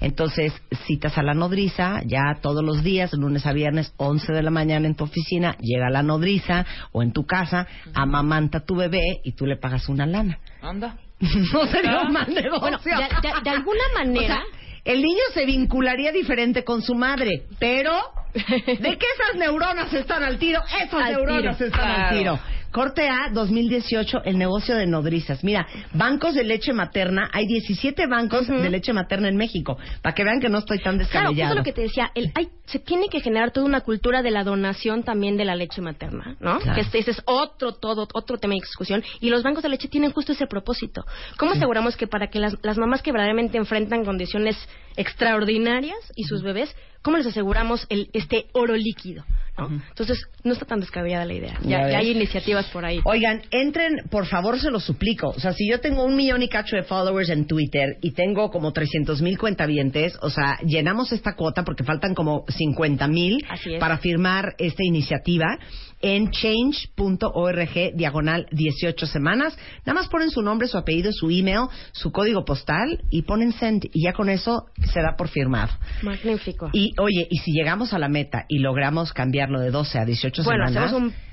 entonces 0.00 0.52
citas 0.86 1.18
a 1.18 1.22
la 1.22 1.34
nodriza 1.34 2.00
ya 2.06 2.38
todos 2.40 2.62
los 2.64 2.82
días, 2.84 3.12
lunes 3.14 3.46
a 3.46 3.52
viernes, 3.52 3.92
11 3.96 4.32
de 4.32 4.42
la 4.42 4.50
mañana 4.50 4.86
en 4.86 4.94
tu 4.94 5.04
oficina, 5.04 5.56
llega 5.60 5.90
la 5.90 6.02
nodriza 6.02 6.64
o 6.92 7.02
en 7.02 7.12
tu 7.12 7.26
casa, 7.26 7.66
amamanta 7.94 8.58
a 8.58 8.64
tu 8.64 8.76
bebé 8.76 9.20
y 9.24 9.32
tú 9.32 9.46
le 9.46 9.56
pagas 9.56 9.88
una 9.88 10.06
lana. 10.06 10.38
Anda. 10.62 10.96
no 11.52 11.66
sería 11.66 12.02
un 12.02 12.12
mal 12.12 12.32
negocio. 12.32 12.60
Bueno, 12.60 12.78
de, 12.84 12.90
de- 12.92 13.40
de 13.42 13.50
alguna 13.50 13.84
manera... 13.94 14.42
O 14.48 14.50
sea, 14.50 14.92
el 14.92 15.02
niño 15.02 15.20
se 15.34 15.44
vincularía 15.44 16.12
diferente 16.12 16.64
con 16.64 16.80
su 16.80 16.94
madre, 16.94 17.42
pero 17.58 17.92
¿de 18.32 18.96
qué 18.96 19.06
esas 19.16 19.36
neuronas 19.36 19.92
están 19.92 20.22
al 20.22 20.38
tiro? 20.38 20.62
Esas 20.82 20.94
Al 21.02 21.12
neuronas 21.12 21.58
tiro, 21.58 21.68
están 21.68 21.90
al 21.90 22.16
tiro. 22.18 22.38
Corte 22.70 23.08
A 23.08 23.30
2018, 23.32 24.22
el 24.24 24.38
negocio 24.38 24.76
de 24.76 24.86
nodrizas. 24.86 25.42
Mira, 25.42 25.66
bancos 25.94 26.34
de 26.34 26.44
leche 26.44 26.72
materna, 26.72 27.30
hay 27.32 27.46
17 27.46 28.06
bancos 28.06 28.46
de 28.46 28.68
leche 28.70 28.92
materna 28.92 29.28
en 29.28 29.36
México, 29.36 29.78
para 30.02 30.14
que 30.14 30.22
vean 30.22 30.38
que 30.40 30.48
no 30.48 30.58
estoy 30.58 30.78
tan 30.78 30.98
Claro, 30.98 31.02
eso 31.02 31.12
descabellado. 31.14 31.52
es 31.52 31.56
lo 31.58 31.64
que 31.64 31.72
te 31.72 31.80
decía. 31.82 32.10
El, 32.14 32.30
hay, 32.34 32.48
se 32.66 32.78
tiene 32.78 33.08
que 33.08 33.20
generar 33.20 33.52
toda 33.52 33.64
una 33.66 33.80
cultura 33.80 34.22
de 34.22 34.30
la 34.30 34.44
donación 34.44 35.02
también 35.02 35.36
de 35.36 35.44
la 35.44 35.54
leche 35.54 35.80
materna, 35.80 36.36
¿no? 36.40 36.58
Claro. 36.58 36.74
Que 36.74 36.82
este, 36.82 36.98
ese 36.98 37.12
es 37.12 37.22
otro, 37.24 37.72
todo, 37.72 38.06
otro 38.12 38.36
tema 38.38 38.54
de 38.54 38.60
discusión. 38.60 39.02
Y 39.20 39.30
los 39.30 39.42
bancos 39.42 39.62
de 39.62 39.70
leche 39.70 39.88
tienen 39.88 40.12
justo 40.12 40.32
ese 40.32 40.46
propósito. 40.46 41.04
¿Cómo 41.38 41.52
aseguramos 41.52 41.96
que 41.96 42.06
para 42.06 42.28
que 42.28 42.38
las, 42.38 42.54
las 42.62 42.76
mamás 42.76 43.02
que 43.02 43.12
verdaderamente 43.12 43.56
enfrentan 43.56 44.04
condiciones 44.04 44.56
extraordinarias 44.96 45.98
y 46.16 46.24
sus 46.24 46.42
bebés, 46.42 46.74
cómo 47.02 47.16
les 47.16 47.26
aseguramos 47.26 47.86
el, 47.88 48.10
este 48.12 48.46
oro 48.52 48.76
líquido? 48.76 49.24
¿No? 49.58 49.68
Entonces, 49.88 50.18
no 50.44 50.52
está 50.52 50.64
tan 50.64 50.80
descabellada 50.80 51.24
la 51.24 51.34
idea. 51.34 51.58
Ya 51.62 51.88
Ya, 51.88 51.98
hay 51.98 52.10
iniciativas 52.10 52.66
por 52.66 52.84
ahí. 52.84 53.00
Oigan, 53.04 53.42
entren, 53.50 54.08
por 54.10 54.26
favor, 54.26 54.58
se 54.58 54.70
los 54.70 54.84
suplico. 54.84 55.28
O 55.28 55.40
sea, 55.40 55.52
si 55.52 55.68
yo 55.68 55.80
tengo 55.80 56.04
un 56.04 56.16
millón 56.16 56.42
y 56.42 56.48
cacho 56.48 56.76
de 56.76 56.82
followers 56.82 57.30
en 57.30 57.46
Twitter 57.46 57.96
y 58.00 58.12
tengo 58.12 58.50
como 58.50 58.72
300 58.72 59.20
mil 59.22 59.38
cuentavientes, 59.38 60.16
o 60.22 60.30
sea, 60.30 60.58
llenamos 60.64 61.12
esta 61.12 61.34
cuota 61.34 61.64
porque 61.64 61.84
faltan 61.84 62.14
como 62.14 62.44
50 62.48 63.08
mil 63.08 63.44
para 63.78 63.98
firmar 63.98 64.54
esta 64.58 64.84
iniciativa 64.84 65.58
en 66.00 66.30
change.org 66.30 67.94
diagonal 67.94 68.46
18 68.50 69.06
semanas. 69.06 69.56
Nada 69.84 70.00
más 70.00 70.08
ponen 70.08 70.30
su 70.30 70.42
nombre, 70.42 70.68
su 70.68 70.78
apellido, 70.78 71.12
su 71.12 71.30
email, 71.30 71.68
su 71.92 72.12
código 72.12 72.44
postal 72.44 73.02
y 73.10 73.22
ponen 73.22 73.52
send 73.52 73.86
y 73.92 74.04
ya 74.04 74.12
con 74.12 74.28
eso 74.28 74.66
se 74.92 75.00
da 75.00 75.16
por 75.16 75.28
firmado. 75.28 75.72
Magnífico. 76.02 76.70
Y 76.72 76.92
oye, 76.98 77.26
y 77.30 77.38
si 77.38 77.52
llegamos 77.52 77.92
a 77.92 77.98
la 77.98 78.08
meta 78.08 78.44
y 78.48 78.58
logramos 78.58 79.12
cambiarlo 79.12 79.60
de 79.60 79.70
12 79.70 79.98
a 79.98 80.04
18 80.04 80.42
bueno, 80.44 80.68
semanas, 80.68 80.92
hacemos 80.92 81.02
un 81.02 81.27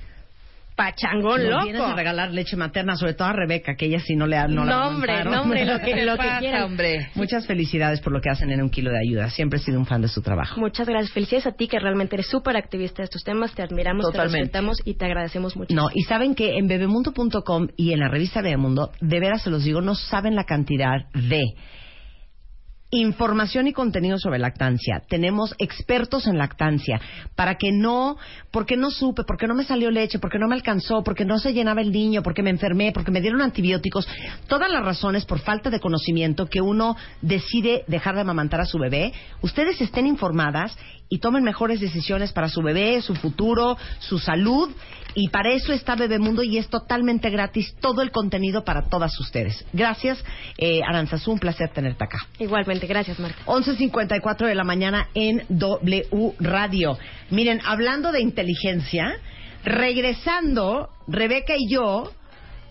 pachangón 0.76 1.42
nos 1.42 1.50
loco. 1.52 1.64
vienes 1.64 1.82
a 1.82 1.96
regalar 1.96 2.32
leche 2.32 2.56
materna, 2.58 2.96
sobre 2.96 3.14
todo 3.14 3.28
a 3.30 3.34
Rebeca, 3.34 3.76
que 3.76 3.86
ella 3.86 4.00
sí 4.00 4.16
no 4.16 4.28
le 4.28 4.38
ha 4.38 4.48
no 4.48 4.66
la 4.66 4.72
No, 4.76 4.88
hombre, 4.90 5.12
aguantaron. 5.14 5.34
no, 5.34 5.42
hombre, 5.44 5.66
lo 5.66 5.80
que, 5.86 5.94
¿Qué 5.94 6.06
lo 6.06 6.12
que 6.14 6.18
pasa, 6.18 6.40
quieran. 6.40 6.64
hombre? 6.64 7.10
Muchas 7.16 7.48
felicidades 7.48 8.02
por 8.02 8.12
lo 8.14 8.22
que 8.22 8.30
hacen 8.30 8.52
en 8.52 8.62
Un 8.62 8.70
Kilo 8.70 8.92
de 8.92 9.00
Ayuda. 9.00 9.30
Siempre 9.30 9.60
he 9.60 9.62
sido 9.62 9.80
un 9.80 9.86
fan 9.86 10.02
de 10.02 10.08
su 10.08 10.22
trabajo. 10.22 10.60
Muchas 10.60 10.88
gracias. 10.88 11.12
Felicidades 11.14 11.48
a 11.48 11.52
ti, 11.54 11.68
que 11.68 11.80
realmente 11.80 12.16
eres 12.16 12.28
súper 12.28 12.58
activista 12.58 12.98
de 13.02 13.06
estos 13.06 13.24
temas. 13.24 13.54
Te 13.56 13.62
admiramos, 13.64 14.04
Totalmente. 14.06 14.34
te 14.34 14.40
respetamos 14.44 14.78
y 14.86 14.94
te 14.96 15.06
agradecemos 15.06 15.56
mucho. 15.56 15.74
No, 15.74 15.88
y 15.94 16.04
saben 16.04 16.36
que 16.36 16.58
en 16.58 16.68
bebemundo.com 16.68 17.68
y 17.78 17.94
en 17.94 18.00
la 18.00 18.08
revista 18.10 18.42
Bebemundo, 18.42 18.92
de 19.02 19.20
veras 19.20 19.42
se 19.44 19.50
los 19.50 19.64
digo, 19.64 19.82
no 19.82 19.96
saben 19.96 20.36
la 20.36 20.44
cantidad 20.44 21.06
de 21.14 21.44
información 22.92 23.68
y 23.68 23.74
contenido 23.74 24.18
sobre 24.18 24.40
lactancia. 24.40 25.02
Tenemos 25.10 25.54
expertos 25.58 26.28
en 26.28 26.38
lactancia 26.38 27.02
para 27.36 27.56
que 27.56 27.72
no, 27.72 28.18
porque 28.52 28.78
no 28.78 28.92
supe, 28.92 29.24
porque 29.26 29.48
no 29.48 29.56
me 29.56 29.64
salió 29.64 29.92
leche, 29.92 30.20
porque 30.20 30.40
no 30.40 30.48
me 30.48 30.56
alcanzó, 30.56 31.04
porque 31.04 31.26
no 31.26 31.40
se 31.40 31.54
llenaba 31.54 31.82
el 31.82 31.92
niño, 31.92 32.24
porque 32.24 32.44
me 32.44 32.52
enfermé, 32.52 32.92
porque 32.92 33.12
me 33.12 33.22
dieron 33.22 33.42
antibióticos. 33.42 34.08
Todas 34.48 34.72
las 34.72 34.84
razones 34.84 35.26
por 35.26 35.40
falta 35.40 35.70
de 35.70 35.80
conocimiento 35.80 36.48
que 36.48 36.62
uno 36.62 36.96
decide 37.22 37.84
dejar 37.88 38.16
de 38.16 38.22
amamantar 38.22 38.62
a 38.62 38.66
su 38.66 38.78
bebé. 38.78 39.14
Ustedes 39.42 39.82
estén 39.82 40.08
informadas 40.08 40.78
y 41.10 41.20
tomen 41.20 41.44
mejores 41.44 41.80
decisiones 41.80 42.32
para 42.32 42.50
su 42.50 42.62
bebé, 42.62 43.02
su 43.02 43.16
futuro, 43.16 43.78
su 44.00 44.20
salud. 44.20 44.70
Y 45.14 45.30
para 45.30 45.52
eso 45.52 45.72
está 45.72 45.96
Bebemundo 45.96 46.44
y 46.44 46.58
es 46.58 46.68
totalmente 46.68 47.30
gratis 47.30 47.76
todo 47.80 48.02
el 48.02 48.12
contenido 48.12 48.66
para 48.66 48.90
todas 48.90 49.18
ustedes. 49.20 49.66
Gracias, 49.72 50.22
eh, 50.58 50.82
Aranzazú, 50.86 51.32
un 51.32 51.40
placer 51.40 51.70
tenerte 51.70 52.04
acá. 52.04 52.18
Igualmente, 52.38 52.86
gracias, 52.86 53.18
Marta. 53.20 53.38
11.54 53.46 54.48
de 54.48 54.56
la 54.56 54.66
mañana 54.66 55.08
en 55.14 55.46
W 55.48 56.34
Radio. 56.40 56.98
Miren, 57.30 57.62
hablando 57.66 58.12
de 58.12 58.22
inteligencia, 58.22 59.16
regresando, 59.64 60.90
Rebeca 61.08 61.54
y 61.58 61.70
yo, 61.70 62.12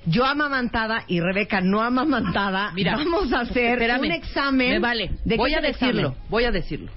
yo 0.05 0.27
amamantada 0.27 1.05
y 1.07 1.21
Rebeca 1.21 1.63
no 1.63 1.81
amamantada, 1.81 2.73
Mira, 2.75 2.97
vamos 2.97 3.33
a 3.33 3.41
hacer 3.41 3.73
espérame, 3.73 4.01
un 4.01 4.13
examen. 4.13 4.71
Me 4.73 4.79
vale. 4.81 5.11
¿De 5.25 5.31
qué 5.31 5.37
voy 5.37 5.55
a 5.55 5.61
examen? 5.61 5.97
decirlo, 5.97 6.17
voy 6.29 6.45
a 6.45 6.51
decirlo. 6.51 6.91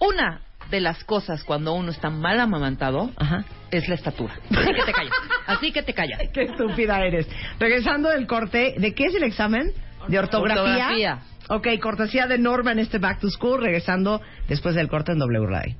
Una 0.00 0.42
de 0.70 0.80
las 0.80 1.02
cosas 1.04 1.44
cuando 1.44 1.74
uno 1.74 1.90
está 1.90 2.10
mal 2.10 2.38
amamantado 2.40 3.10
Ajá. 3.16 3.44
es 3.70 3.88
la 3.88 3.94
estatura. 3.94 4.34
Así 4.50 4.72
que 4.72 4.82
te 4.84 4.92
callas. 4.92 5.12
Así 5.46 5.72
que 5.72 5.82
te 5.82 5.94
callas. 5.94 6.20
Qué 6.32 6.42
estúpida 6.42 7.04
eres. 7.04 7.28
Regresando 7.58 8.08
del 8.08 8.26
corte, 8.26 8.74
¿de 8.78 8.94
qué 8.94 9.06
es 9.06 9.14
el 9.14 9.24
examen? 9.24 9.72
¿De 10.08 10.18
ortografía? 10.18 10.62
Ortografía. 10.62 11.18
Ok, 11.48 11.66
cortesía 11.82 12.26
de 12.26 12.38
Norma 12.38 12.72
en 12.72 12.78
este 12.78 12.98
Back 12.98 13.20
to 13.20 13.28
School, 13.28 13.60
regresando 13.60 14.20
después 14.48 14.74
del 14.74 14.88
corte 14.88 15.12
en 15.12 15.18
W 15.18 15.46
Radio. 15.46 15.76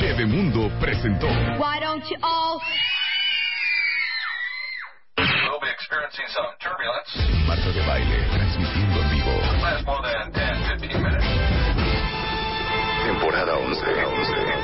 Bebemundo 0.00 0.70
presentó 0.80 1.26
Why 1.58 1.80
don't 1.80 2.04
you 2.08 2.16
all 2.22 2.60
We'll 5.16 5.60
be 5.60 5.70
experiencing 5.70 6.26
some 6.28 6.46
turbulence. 6.58 7.12
Marta 7.46 7.70
de 7.70 7.80
Baile, 7.86 8.18
transmitiendo 8.32 8.73
Temporada 13.04 13.56
11. 13.56 14.63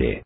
posible. 0.01 0.19